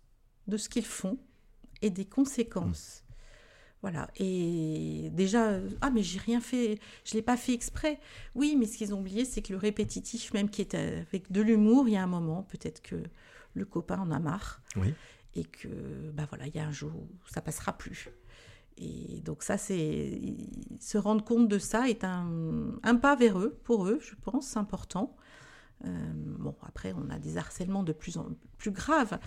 de 0.46 0.56
ce 0.56 0.68
qu'ils 0.68 0.84
font 0.86 1.18
et 1.86 1.90
des 1.90 2.04
conséquences. 2.04 3.04
Voilà. 3.82 4.10
Et 4.16 5.10
déjà, 5.12 5.50
euh, 5.50 5.68
ah, 5.80 5.90
mais 5.90 6.02
j'ai 6.02 6.18
rien 6.18 6.40
fait, 6.40 6.78
je 7.04 7.14
l'ai 7.14 7.22
pas 7.22 7.36
fait 7.36 7.52
exprès. 7.52 8.00
Oui, 8.34 8.56
mais 8.58 8.66
ce 8.66 8.78
qu'ils 8.78 8.94
ont 8.94 9.00
oublié, 9.00 9.24
c'est 9.24 9.42
que 9.42 9.52
le 9.52 9.58
répétitif, 9.58 10.32
même 10.34 10.50
qui 10.50 10.60
est 10.60 10.74
avec 10.74 11.30
de 11.30 11.40
l'humour, 11.40 11.88
il 11.88 11.94
y 11.94 11.96
a 11.96 12.02
un 12.02 12.08
moment, 12.08 12.42
peut-être 12.42 12.82
que 12.82 12.96
le 13.54 13.64
copain 13.64 13.98
en 14.00 14.10
a 14.10 14.18
marre. 14.18 14.60
Oui. 14.76 14.92
Et 15.34 15.44
que, 15.44 15.68
bah 16.14 16.26
voilà, 16.28 16.46
il 16.46 16.54
y 16.56 16.58
a 16.58 16.66
un 16.66 16.72
jour 16.72 16.92
où 16.94 17.08
ça 17.28 17.42
passera 17.42 17.76
plus. 17.76 18.08
Et 18.78 19.20
donc 19.24 19.42
ça, 19.42 19.56
c'est 19.56 20.20
se 20.80 20.98
rendre 20.98 21.24
compte 21.24 21.48
de 21.48 21.58
ça 21.58 21.88
est 21.88 22.04
un, 22.04 22.78
un, 22.82 22.96
pas 22.96 23.16
vers 23.16 23.38
eux, 23.38 23.58
pour 23.64 23.86
eux, 23.86 23.98
je 24.00 24.14
pense, 24.14 24.56
important. 24.56 25.16
Euh, 25.84 25.88
bon, 26.14 26.54
après, 26.62 26.92
on 26.96 27.10
a 27.10 27.18
des 27.18 27.36
harcèlements 27.36 27.82
de 27.82 27.92
plus 27.92 28.16
en 28.16 28.28
plus 28.58 28.70
graves. 28.70 29.18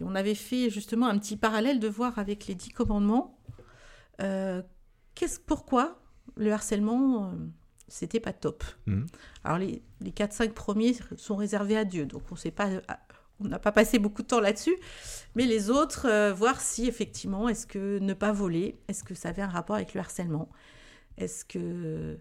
Et 0.00 0.04
on 0.04 0.14
avait 0.14 0.34
fait 0.34 0.70
justement 0.70 1.06
un 1.06 1.18
petit 1.18 1.36
parallèle 1.36 1.80
de 1.80 1.88
voir 1.88 2.18
avec 2.18 2.46
les 2.46 2.54
dix 2.54 2.70
commandements. 2.70 3.38
Euh, 4.20 4.62
qu'est-ce, 5.14 5.38
pourquoi 5.38 6.00
le 6.36 6.52
harcèlement, 6.52 7.30
euh, 7.30 7.34
c'était 7.88 8.20
pas 8.20 8.32
top? 8.32 8.64
Mhm. 8.86 9.06
Alors, 9.44 9.58
les, 9.58 9.82
les 10.00 10.10
4-5 10.10 10.52
premiers 10.52 10.96
sont 11.16 11.36
réservés 11.36 11.76
à 11.76 11.84
Dieu. 11.84 12.06
Donc, 12.06 12.22
on 12.30 12.36
sait 12.36 12.50
pas 12.50 12.68
on 13.40 13.44
n'a 13.46 13.58
pas 13.58 13.72
passé 13.72 13.98
beaucoup 13.98 14.22
de 14.22 14.26
temps 14.26 14.40
là-dessus, 14.40 14.76
mais 15.34 15.44
les 15.44 15.70
autres, 15.70 16.06
euh, 16.06 16.32
voir 16.32 16.60
si 16.60 16.88
effectivement, 16.88 17.48
est-ce 17.48 17.66
que 17.66 17.98
ne 17.98 18.14
pas 18.14 18.32
voler, 18.32 18.80
est-ce 18.88 19.04
que 19.04 19.14
ça 19.14 19.28
avait 19.28 19.42
un 19.42 19.48
rapport 19.48 19.76
avec 19.76 19.94
le 19.94 20.00
harcèlement? 20.00 20.48
Est-ce 21.16 21.44
que 21.44 22.18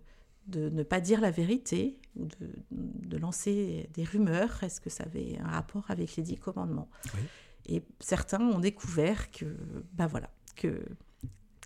de 0.48 0.70
ne 0.70 0.84
pas 0.84 1.00
dire 1.02 1.20
la 1.22 1.32
vérité 1.32 2.00
ou 2.16 2.26
de, 2.26 2.50
de 2.72 3.18
lancer 3.18 3.90
des 3.94 4.04
rumeurs, 4.04 4.64
est-ce 4.64 4.80
que 4.82 4.90
ça 4.90 5.04
avait 5.04 5.38
un 5.44 5.48
rapport 5.50 5.86
avec 5.90 6.16
les 6.16 6.24
dix 6.24 6.38
commandements 6.38 6.90
Oui. 7.16 7.22
Et 7.70 7.84
certains 8.00 8.40
ont 8.42 8.60
découvert 8.60 9.30
que, 9.32 9.46
ben 9.94 10.08
voilà, 10.08 10.30
que 10.56 10.84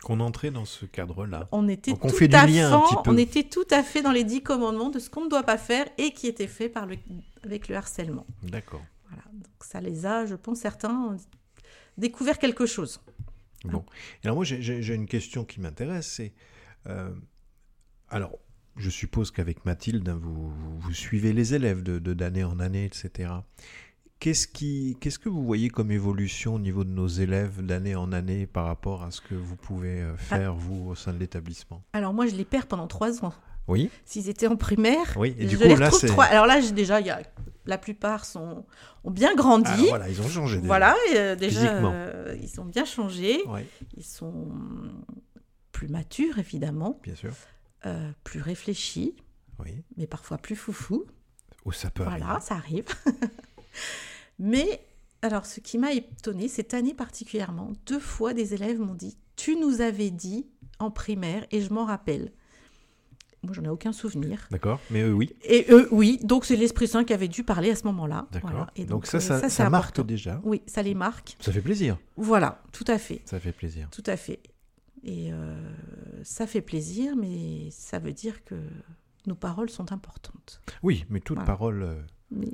Qu'on 0.02 0.18
entrait 0.18 0.50
dans 0.50 0.64
ce 0.64 0.84
cadre-là. 0.84 1.46
on 1.52 1.68
était 1.68 1.92
Donc 1.92 2.04
on 2.04 2.08
tout 2.08 2.16
fait 2.16 2.26
du 2.26 2.34
à 2.34 2.44
lien 2.44 2.72
un 2.72 2.80
fait- 2.80 2.86
petit 2.96 3.02
peu. 3.04 3.10
on 3.12 3.16
était 3.16 3.44
tout 3.44 3.66
à 3.70 3.84
fait 3.84 4.02
dans 4.02 4.10
les 4.10 4.24
dix 4.24 4.42
commandements 4.42 4.90
de 4.90 4.98
ce 4.98 5.08
qu'on 5.08 5.24
ne 5.26 5.30
doit 5.30 5.44
pas 5.44 5.58
faire 5.58 5.86
et 5.98 6.12
qui 6.12 6.26
était 6.26 6.48
fait 6.48 6.68
par 6.68 6.86
le, 6.86 6.96
avec 7.44 7.68
le 7.68 7.76
harcèlement. 7.76 8.26
D'accord. 8.42 8.82
Voilà. 9.06 9.22
Donc 9.32 9.46
ça 9.60 9.80
les 9.80 10.04
a, 10.04 10.26
je 10.26 10.34
pense, 10.34 10.58
certains 10.58 10.90
ont 10.92 11.16
découvert 11.98 12.40
quelque 12.40 12.66
chose. 12.66 13.00
Bon. 13.64 13.84
Alors 14.24 14.34
moi, 14.34 14.44
j'ai 14.44 14.94
une 14.94 15.06
question 15.06 15.44
qui 15.44 15.60
m'intéresse. 15.60 16.08
C'est, 16.16 16.32
euh, 16.88 17.14
alors, 18.08 18.36
je 18.76 18.90
suppose 18.90 19.30
qu'avec 19.30 19.64
Mathilde, 19.64 20.08
hein, 20.08 20.18
vous, 20.20 20.92
suivez 20.92 21.32
les 21.32 21.54
élèves 21.54 21.82
de 21.82 21.98
d'année 22.14 22.44
en 22.44 22.58
année, 22.60 22.84
etc. 22.84 23.30
Qu'est-ce 24.18 24.46
qui, 24.46 24.96
qu'est-ce 25.00 25.18
que 25.18 25.28
vous 25.28 25.42
voyez 25.44 25.68
comme 25.68 25.90
évolution 25.90 26.54
au 26.54 26.58
niveau 26.60 26.84
de 26.84 26.90
nos 26.90 27.08
élèves 27.08 27.60
d'année 27.60 27.96
en 27.96 28.12
année 28.12 28.46
par 28.46 28.66
rapport 28.66 29.02
à 29.02 29.10
ce 29.10 29.20
que 29.20 29.34
vous 29.34 29.56
pouvez 29.56 30.00
euh, 30.00 30.16
faire 30.16 30.54
vous 30.54 30.90
au 30.90 30.94
sein 30.94 31.12
de 31.12 31.18
l'établissement? 31.18 31.82
Alors 31.92 32.14
moi, 32.14 32.26
je 32.26 32.36
les 32.36 32.44
perds 32.44 32.66
pendant 32.68 32.86
trois 32.86 33.24
ans. 33.24 33.34
Oui. 33.68 33.90
S'ils 34.04 34.28
étaient 34.28 34.46
en 34.46 34.56
primaire, 34.56 35.14
Oui. 35.16 35.34
Et 35.38 35.48
je 35.48 35.56
du 35.56 35.64
les 35.64 35.74
coup, 35.74 35.80
là, 35.80 35.86
retrouve 35.86 36.00
c'est. 36.00 36.06
trois. 36.06 36.24
Alors 36.26 36.46
là, 36.46 36.60
déjà, 36.70 37.00
il 37.00 37.06
y 37.06 37.10
a, 37.10 37.20
la 37.66 37.78
plupart 37.78 38.24
sont, 38.24 38.64
ont 39.02 39.10
bien 39.10 39.34
grandi. 39.34 39.70
Ah, 39.72 39.82
voilà, 39.88 40.08
ils 40.08 40.20
ont 40.20 40.28
changé. 40.28 40.56
déjà. 40.56 40.66
Voilà, 40.68 40.96
euh, 41.16 41.34
déjà, 41.36 41.60
Physiquement. 41.60 41.90
euh, 41.92 42.36
ils 42.40 42.60
ont 42.60 42.64
bien 42.64 42.84
changé. 42.84 43.40
Ouais, 43.48 43.66
Ils 43.96 44.04
sont 44.04 44.50
plus 45.72 45.88
matures, 45.88 46.38
évidemment, 46.38 47.00
bien 47.02 47.14
sûr. 47.16 47.32
Euh, 47.86 48.10
plus 48.24 48.40
réfléchis, 48.40 49.14
Oui. 49.58 49.82
mais 49.96 50.06
parfois 50.06 50.38
plus 50.38 50.56
foufou. 50.56 51.04
Ou 51.64 51.72
ça 51.72 51.90
peut 51.90 52.02
Voilà, 52.02 52.26
arriver. 52.30 52.44
ça 52.46 52.54
arrive. 52.56 52.86
Mais 54.38 54.80
alors, 55.22 55.46
ce 55.46 55.60
qui 55.60 55.78
m'a 55.78 55.92
étonnée, 55.92 56.48
cette 56.48 56.74
année 56.74 56.94
particulièrement, 56.94 57.72
deux 57.86 58.00
fois 58.00 58.34
des 58.34 58.54
élèves 58.54 58.78
m'ont 58.80 58.94
dit 58.94 59.16
Tu 59.36 59.56
nous 59.56 59.80
avais 59.80 60.10
dit 60.10 60.46
en 60.78 60.90
primaire, 60.90 61.46
et 61.52 61.60
je 61.60 61.72
m'en 61.72 61.84
rappelle. 61.84 62.32
Moi, 63.44 63.54
j'en 63.54 63.64
ai 63.64 63.68
aucun 63.68 63.92
souvenir. 63.92 64.46
D'accord. 64.52 64.80
Mais 64.90 65.02
eux, 65.02 65.12
oui. 65.12 65.34
Et 65.42 65.66
eux, 65.70 65.88
oui, 65.90 66.18
donc 66.22 66.44
c'est 66.44 66.54
l'Esprit 66.56 66.86
Saint 66.86 67.02
qui 67.04 67.12
avait 67.12 67.26
dû 67.28 67.42
parler 67.42 67.70
à 67.70 67.76
ce 67.76 67.84
moment-là. 67.84 68.26
D'accord. 68.30 68.50
Voilà. 68.50 68.70
Et 68.76 68.84
donc, 68.84 69.04
ça, 69.06 69.16
euh, 69.16 69.20
ça, 69.20 69.40
ça, 69.40 69.48
c'est 69.48 69.68
marque 69.68 69.86
important. 69.90 70.04
déjà. 70.04 70.40
Oui, 70.44 70.62
ça 70.66 70.80
les 70.82 70.94
marque. 70.94 71.36
Ça 71.40 71.50
fait 71.52 71.60
plaisir. 71.60 71.98
Voilà, 72.16 72.62
tout 72.72 72.84
à 72.86 72.98
fait. 72.98 73.20
Ça 73.24 73.40
fait 73.40 73.50
plaisir. 73.52 73.88
Tout 73.90 74.02
à 74.06 74.16
fait. 74.16 74.40
Et 75.04 75.32
euh, 75.32 75.54
ça 76.22 76.46
fait 76.46 76.60
plaisir, 76.60 77.16
mais 77.16 77.68
ça 77.70 77.98
veut 77.98 78.12
dire 78.12 78.44
que 78.44 78.54
nos 79.26 79.34
paroles 79.34 79.68
sont 79.70 79.92
importantes. 79.92 80.60
Oui, 80.82 81.04
mais 81.10 81.20
toute 81.20 81.36
Voilà. 81.38 81.46
parole. 81.46 81.82
euh, 81.82 82.00
Mais 82.30 82.48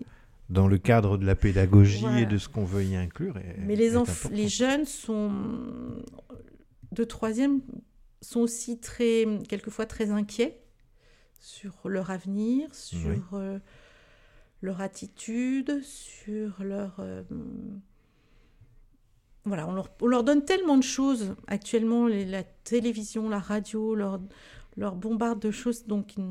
dans 0.49 0.67
le 0.67 0.79
cadre 0.79 1.19
de 1.19 1.27
la 1.27 1.35
pédagogie 1.37 2.01
Voilà. 2.01 2.21
et 2.21 2.27
de 2.27 2.39
ce 2.39 2.49
qu'on 2.49 2.65
veut 2.65 2.85
y 2.85 2.97
inclure. 2.97 3.37
est- 3.37 3.57
Mais 3.59 3.77
les, 3.77 3.97
est 3.97 4.49
jeunes 4.49 4.87
sont 4.87 5.31
de 6.93 7.05
troisième 7.05 7.61
sont 8.23 8.41
aussi 8.41 8.81
très 8.81 9.27
quelquefois 9.49 9.85
très 9.87 10.11
inquiets 10.11 10.59
sur 11.39 11.89
leur 11.89 12.11
avenir, 12.11 12.75
sur 12.75 13.11
Oui. 13.11 13.21
euh, 13.35 13.59
leur 14.63 14.81
attitude, 14.81 15.83
sur 15.85 16.65
leur 16.65 16.97
voilà, 19.49 19.67
on 19.69 19.73
leur, 19.73 19.89
on 20.01 20.07
leur 20.07 20.23
donne 20.25 20.45
tellement 20.45 20.77
de 20.77 20.83
choses 20.83 21.35
actuellement, 21.47 22.07
les- 22.07 22.25
la 22.25 22.43
télévision, 22.45 23.29
la 23.29 23.39
radio, 23.41 23.95
leur, 23.95 24.21
leur 24.77 24.95
bombarde 24.95 25.41
de 25.41 25.51
choses 25.51 25.87
donc 25.87 26.17
ils 26.17 26.23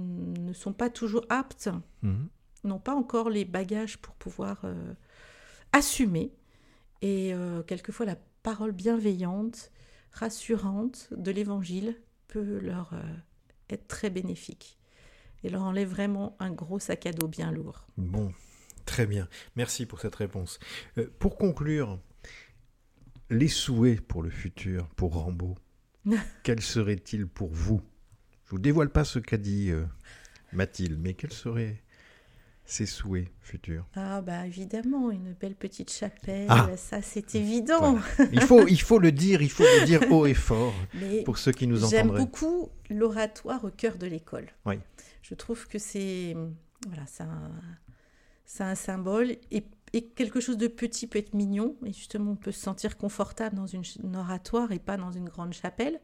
ne 0.46 0.54
sont 0.54 0.74
pas 0.74 0.90
toujours 0.90 1.26
aptes 1.30 1.70
Mhm. 2.04 2.28
n'ont 2.64 2.80
pas 2.80 2.96
encore 2.96 3.30
les 3.30 3.44
bagages 3.46 3.98
pour 3.98 4.16
pouvoir 4.16 4.62
euh, 4.64 4.94
assumer. 5.74 6.32
Et 7.02 7.34
euh, 7.34 7.62
quelquefois, 7.64 8.06
la 8.06 8.16
parole 8.44 8.72
bienveillante, 8.72 9.72
rassurante 10.12 11.10
de 11.12 11.32
l'Évangile 11.32 11.96
peut 12.28 12.60
leur 12.60 12.92
euh, 12.94 13.02
être 13.70 13.88
très 13.88 14.10
bénéfique 14.10 14.78
et 15.44 15.50
leur 15.50 15.62
enlève 15.64 15.90
vraiment 15.90 16.36
un 16.40 16.52
gros 16.52 16.80
sac 16.80 17.06
à 17.06 17.12
dos 17.12 17.28
bien 17.28 17.52
lourd. 17.52 17.86
Bon, 17.98 18.32
très 18.86 19.06
bien. 19.06 19.28
Merci 19.56 19.86
pour 19.86 20.00
cette 20.00 20.16
réponse. 20.16 20.60
Pour 21.20 21.38
conclure, 21.38 22.00
les 23.30 23.48
souhaits 23.48 24.02
pour 24.02 24.22
le 24.24 24.30
futur, 24.30 24.88
pour 24.96 25.14
Rambo, 25.16 25.56
quels 26.44 26.62
seraient-ils 26.62 27.28
pour 27.28 27.50
vous? 27.50 27.82
Je 28.46 28.52
vous 28.52 28.60
dévoile 28.60 28.90
pas 28.90 29.04
ce 29.04 29.20
qu'a 29.20 29.38
dit 29.38 29.72
euh, 29.72 29.84
Mathilde, 30.54 30.98
mais 31.02 31.14
quels 31.14 31.34
seraient 31.34 31.82
ses 32.64 32.86
souhaits 32.86 33.28
futurs? 33.42 33.86
Ah 33.96 34.22
bah 34.22 34.46
évidemment, 34.46 35.12
une 35.12 35.34
belle 35.34 35.56
petite 35.56 35.92
chapelle, 35.92 36.48
Ah. 36.50 36.70
ça 36.78 37.02
c'est 37.02 37.36
évident. 37.36 37.96
Voilà. 38.18 38.30
il, 38.32 38.42
faut, 38.42 38.68
il 38.68 38.82
faut 38.82 39.00
le 39.00 39.12
dire, 39.12 39.42
il 39.42 39.50
faut 39.52 39.64
le 39.64 39.86
dire 39.86 40.02
haut 40.12 40.26
et 40.26 40.34
fort 40.34 40.74
Mais 40.94 41.24
pour 41.24 41.38
ceux 41.38 41.52
qui 41.52 41.68
nous 41.68 41.78
J'aime 41.90 42.08
entendraient. 42.08 42.20
beaucoup 42.26 42.70
l'oratoire 42.90 43.64
au 43.66 43.70
cœur 43.72 43.98
de 43.98 44.08
l'école. 44.08 44.48
Oui. 44.66 44.76
Je 45.22 45.34
trouve 45.36 45.68
que 45.68 45.78
c'est 45.80 46.36
voilà, 46.88 47.04
c'est 47.08 47.24
un, 47.24 47.52
c'est 48.46 48.64
un 48.64 48.76
symbole 48.76 49.32
et, 49.52 49.64
et 49.94 50.06
quelque 50.06 50.40
chose 50.40 50.58
de 50.58 50.68
petit 50.68 51.08
peut 51.08 51.20
être 51.20 51.34
mignon 51.34 51.76
et 51.86 51.94
justement 51.94 52.32
on 52.32 52.36
peut 52.36 52.52
se 52.52 52.60
sentir 52.60 52.98
confortable 52.98 53.56
dans 53.56 53.68
une, 53.68 53.84
oratoire 54.16 54.72
et 54.72 54.80
pas 54.80 54.98
dans 54.98 55.12
une 55.12 55.30
grande 55.30 55.54
chapelle. 55.54 56.00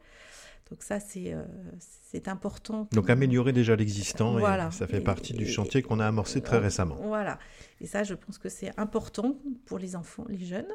Donc 0.72 0.82
ça 0.84 1.00
c'est 1.00 1.34
euh, 1.34 1.44
c'est 1.80 2.28
important. 2.28 2.88
Donc 2.94 3.10
améliorer 3.10 3.52
déjà 3.54 3.76
l'existant, 3.76 4.38
Voilà. 4.40 4.72
ça 4.72 4.88
fait 4.88 4.98
Et- 5.00 5.02
partie 5.04 5.34
du 5.34 5.46
chantier 5.48 5.82
qu'on 5.82 6.00
a 6.00 6.08
amorcé 6.08 6.42
très 6.42 6.60
récemment. 6.60 6.96
Voilà. 7.02 7.40
Et 7.82 7.88
ça, 7.88 8.04
je 8.04 8.14
pense 8.14 8.38
que 8.38 8.50
c'est 8.50 8.72
important 8.80 9.38
pour 9.66 9.78
les 9.80 9.96
enfants, 9.96 10.26
les 10.30 10.46
jeunes. 10.46 10.72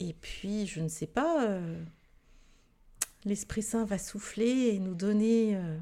Et 0.00 0.12
puis, 0.14 0.66
je 0.66 0.80
ne 0.80 0.88
sais 0.88 1.06
pas, 1.06 1.44
euh, 1.46 1.82
l'Esprit 3.24 3.62
Saint 3.62 3.84
va 3.84 3.98
souffler 3.98 4.70
et 4.74 4.78
nous 4.80 4.94
donner, 4.94 5.56
euh, 5.56 5.78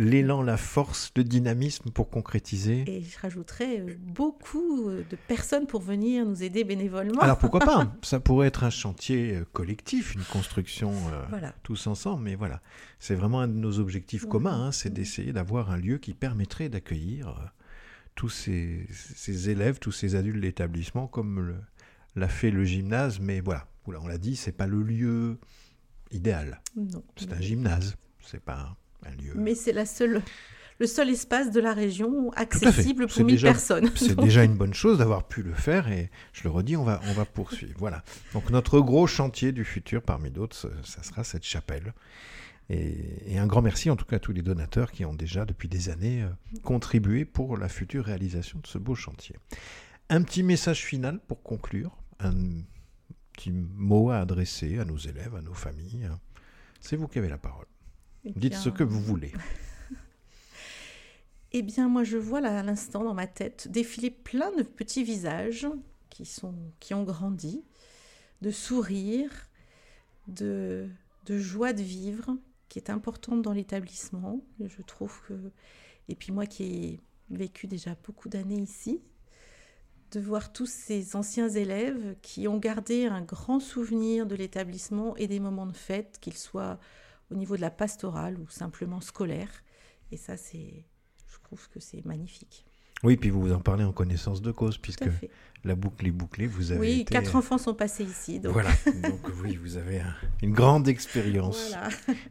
L'élan, 0.00 0.42
la 0.42 0.56
force, 0.56 1.10
le 1.16 1.24
dynamisme 1.24 1.90
pour 1.90 2.08
concrétiser. 2.08 2.84
et 2.86 3.02
je 3.02 3.18
rajouterais 3.18 3.80
euh, 3.80 3.96
beaucoup 3.98 4.88
euh, 4.88 5.02
de 5.10 5.16
personnes 5.26 5.66
pour 5.66 5.80
venir 5.82 6.24
nous 6.24 6.44
aider 6.44 6.62
bénévolement. 6.62 7.20
Alors 7.20 7.36
pourquoi 7.36 7.58
pas 7.58 7.92
Ça 8.02 8.20
pourrait 8.20 8.46
être 8.46 8.62
un 8.62 8.70
chantier 8.70 9.34
euh, 9.34 9.44
collectif, 9.52 10.14
une 10.14 10.22
construction 10.22 10.92
euh, 11.12 11.24
voilà. 11.30 11.52
tous 11.64 11.88
ensemble, 11.88 12.22
mais 12.22 12.36
voilà, 12.36 12.62
c'est 13.00 13.16
vraiment 13.16 13.40
un 13.40 13.48
de 13.48 13.54
nos 13.54 13.80
objectifs 13.80 14.24
communs, 14.26 14.66
hein, 14.66 14.72
c'est 14.72 14.92
d'essayer 14.92 15.32
d'avoir 15.32 15.72
un 15.72 15.78
lieu 15.78 15.98
qui 15.98 16.14
permettrait 16.14 16.68
d'accueillir 16.68 17.52
tous 18.14 18.28
ces, 18.28 18.86
ces 18.92 19.50
élèves, 19.50 19.80
tous 19.80 19.92
ces 19.92 20.14
adultes 20.14 20.36
de 20.36 20.42
l'établissement, 20.42 21.08
comme 21.08 21.56
l'a 22.14 22.28
fait 22.28 22.52
le 22.52 22.64
gymnase, 22.64 23.18
mais 23.18 23.40
voilà, 23.40 23.66
on 23.86 24.06
l'a 24.06 24.18
dit, 24.18 24.36
c'est 24.36 24.52
pas 24.52 24.68
le 24.68 24.80
lieu 24.82 25.38
idéal, 26.12 26.60
Non. 26.76 27.02
c'est 27.16 27.32
un 27.32 27.40
gymnase, 27.40 27.96
c'est 28.20 28.40
pas 28.42 28.76
un, 29.04 29.10
un 29.10 29.14
lieu. 29.16 29.32
Mais 29.34 29.54
c'est 29.54 29.72
la 29.72 29.86
seule, 29.86 30.22
le 30.78 30.86
seul 30.86 31.08
espace 31.10 31.50
de 31.50 31.60
la 31.60 31.72
région 31.74 32.30
accessible 32.32 33.06
pour 33.08 33.24
1000 33.24 33.34
déjà- 33.34 33.48
personnes. 33.48 33.90
C'est 33.96 34.16
déjà 34.18 34.44
une 34.44 34.56
bonne 34.56 34.74
chose 34.74 34.98
d'avoir 34.98 35.26
pu 35.26 35.42
le 35.42 35.52
faire 35.54 35.88
et 35.88 36.10
je 36.32 36.44
le 36.44 36.50
redis, 36.50 36.76
on 36.76 36.84
va, 36.84 37.00
on 37.08 37.12
va 37.12 37.24
poursuivre. 37.24 37.74
Voilà. 37.78 38.04
Donc 38.32 38.50
notre 38.50 38.80
gros 38.80 39.06
chantier 39.06 39.52
du 39.52 39.64
futur, 39.64 40.02
parmi 40.02 40.30
d'autres, 40.30 40.70
ça 40.84 41.02
sera 41.02 41.24
cette 41.24 41.44
chapelle. 41.44 41.94
Et, 42.70 43.32
et 43.32 43.38
un 43.38 43.46
grand 43.46 43.62
merci 43.62 43.88
en 43.90 43.96
tout 43.96 44.04
cas 44.04 44.16
à 44.16 44.18
tous 44.18 44.32
les 44.32 44.42
donateurs 44.42 44.92
qui 44.92 45.04
ont 45.06 45.14
déjà 45.14 45.46
depuis 45.46 45.68
des 45.68 45.88
années 45.88 46.22
euh, 46.22 46.28
contribué 46.62 47.24
pour 47.24 47.56
la 47.56 47.68
future 47.68 48.04
réalisation 48.04 48.58
de 48.60 48.66
ce 48.66 48.76
beau 48.76 48.94
chantier. 48.94 49.36
Un 50.10 50.22
petit 50.22 50.42
message 50.42 50.84
final 50.84 51.18
pour 51.26 51.42
conclure, 51.42 51.96
un 52.20 52.34
petit 53.32 53.52
mot 53.52 54.10
à 54.10 54.18
adresser 54.18 54.78
à 54.78 54.84
nos 54.84 54.98
élèves, 54.98 55.34
à 55.34 55.40
nos 55.40 55.54
familles. 55.54 56.08
C'est 56.80 56.96
vous 56.96 57.08
qui 57.08 57.18
avez 57.18 57.28
la 57.30 57.38
parole. 57.38 57.66
Eh 58.24 58.32
Dites 58.36 58.54
ce 58.54 58.68
que 58.68 58.84
vous 58.84 59.00
voulez. 59.00 59.32
Eh 61.52 61.62
bien, 61.62 61.88
moi, 61.88 62.04
je 62.04 62.18
vois 62.18 62.42
là 62.42 62.58
à 62.58 62.62
l'instant 62.62 63.02
dans 63.02 63.14
ma 63.14 63.26
tête 63.26 63.68
défiler 63.68 64.10
plein 64.10 64.54
de 64.54 64.62
petits 64.62 65.02
visages 65.02 65.66
qui, 66.10 66.26
sont, 66.26 66.54
qui 66.78 66.92
ont 66.92 67.04
grandi, 67.04 67.64
de 68.42 68.50
sourires, 68.50 69.48
de, 70.26 70.86
de 71.24 71.38
joie 71.38 71.72
de 71.72 71.82
vivre, 71.82 72.36
qui 72.68 72.78
est 72.78 72.90
importante 72.90 73.40
dans 73.40 73.54
l'établissement. 73.54 74.42
Je 74.60 74.82
trouve 74.82 75.22
que. 75.26 75.34
Et 76.08 76.14
puis, 76.14 76.32
moi 76.32 76.44
qui 76.44 76.64
ai 76.64 77.00
vécu 77.30 77.66
déjà 77.66 77.96
beaucoup 78.04 78.28
d'années 78.28 78.60
ici, 78.60 79.00
de 80.12 80.20
voir 80.20 80.52
tous 80.52 80.68
ces 80.68 81.16
anciens 81.16 81.48
élèves 81.48 82.16
qui 82.22 82.48
ont 82.48 82.58
gardé 82.58 83.06
un 83.06 83.22
grand 83.22 83.60
souvenir 83.60 84.26
de 84.26 84.34
l'établissement 84.34 85.16
et 85.16 85.26
des 85.26 85.40
moments 85.40 85.66
de 85.66 85.76
fête, 85.76 86.18
qu'ils 86.20 86.36
soient 86.36 86.78
au 87.30 87.34
niveau 87.34 87.56
de 87.56 87.60
la 87.60 87.70
pastorale 87.70 88.38
ou 88.38 88.48
simplement 88.48 89.00
scolaire. 89.00 89.50
Et 90.12 90.16
ça, 90.16 90.36
c'est, 90.36 90.84
je 91.26 91.38
trouve 91.42 91.68
que 91.68 91.80
c'est 91.80 92.04
magnifique. 92.04 92.64
Oui, 93.04 93.16
puis 93.16 93.30
vous 93.30 93.40
vous 93.40 93.52
en 93.52 93.60
parlez 93.60 93.84
en 93.84 93.92
connaissance 93.92 94.42
de 94.42 94.50
cause, 94.50 94.76
puisque 94.78 95.08
la 95.64 95.74
boucle 95.76 96.06
est 96.06 96.10
bouclée. 96.10 96.46
Vous 96.46 96.72
avez 96.72 96.80
Oui, 96.80 97.00
été... 97.02 97.12
quatre 97.12 97.36
enfants 97.36 97.58
sont 97.58 97.74
passés 97.74 98.04
ici. 98.04 98.40
Donc 98.40 98.54
Voilà, 98.54 98.70
donc 99.08 99.20
oui, 99.42 99.54
vous 99.56 99.76
avez 99.76 100.00
un- 100.00 100.14
une 100.42 100.52
grande 100.52 100.88
expérience 100.88 101.68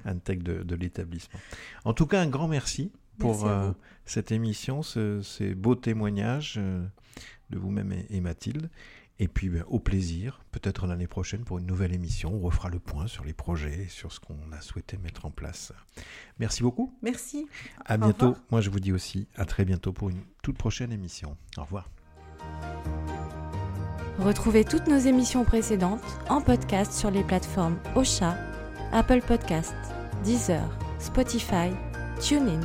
voilà. 0.03 0.17
de, 0.27 0.63
de 0.63 0.75
l'établissement. 0.75 1.39
En 1.85 1.93
tout 1.93 2.05
cas, 2.05 2.21
un 2.21 2.27
grand 2.27 2.47
merci 2.49 2.91
pour 3.17 3.45
Merci 3.45 3.65
euh, 3.69 3.71
cette 4.05 4.31
émission, 4.31 4.81
ce- 4.83 5.21
ces 5.21 5.55
beaux 5.55 5.75
témoignages 5.75 6.55
euh, 6.57 6.85
de 7.49 7.57
vous-même 7.57 7.91
et, 7.91 8.05
et 8.09 8.21
Mathilde. 8.21 8.69
Et 9.19 9.27
puis, 9.27 9.49
ben, 9.49 9.63
au 9.67 9.79
plaisir, 9.79 10.41
peut-être 10.51 10.85
l'année 10.85 11.07
prochaine 11.07 11.43
pour 11.43 11.57
une 11.57 11.65
nouvelle 11.65 11.93
émission. 11.93 12.33
On 12.35 12.39
refera 12.39 12.69
le 12.69 12.79
point 12.79 13.07
sur 13.07 13.23
les 13.23 13.33
projets, 13.33 13.83
et 13.83 13.87
sur 13.87 14.11
ce 14.11 14.19
qu'on 14.19 14.37
a 14.51 14.61
souhaité 14.61 14.97
mettre 14.97 15.25
en 15.25 15.31
place. 15.31 15.73
Merci 16.39 16.61
beaucoup. 16.61 16.93
Merci. 17.01 17.47
À 17.85 17.95
Au 17.95 17.97
bientôt. 17.97 18.27
revoir. 18.27 18.43
Moi, 18.51 18.61
je 18.61 18.69
vous 18.69 18.79
dis 18.79 18.91
aussi 18.91 19.27
à 19.35 19.45
très 19.45 19.65
bientôt 19.65 19.91
pour 19.91 20.09
une 20.09 20.21
toute 20.43 20.57
prochaine 20.57 20.91
émission. 20.91 21.35
Au 21.57 21.63
revoir. 21.63 21.89
Retrouvez 24.19 24.63
toutes 24.63 24.87
nos 24.87 24.97
émissions 24.97 25.43
précédentes 25.43 26.01
en 26.29 26.41
podcast 26.41 26.91
sur 26.91 27.11
les 27.11 27.23
plateformes 27.23 27.77
Ocha, 27.95 28.35
Apple 28.91 29.21
Podcast, 29.21 29.75
Deezer, 30.23 30.67
Spotify, 30.99 31.71
TuneIn 32.19 32.61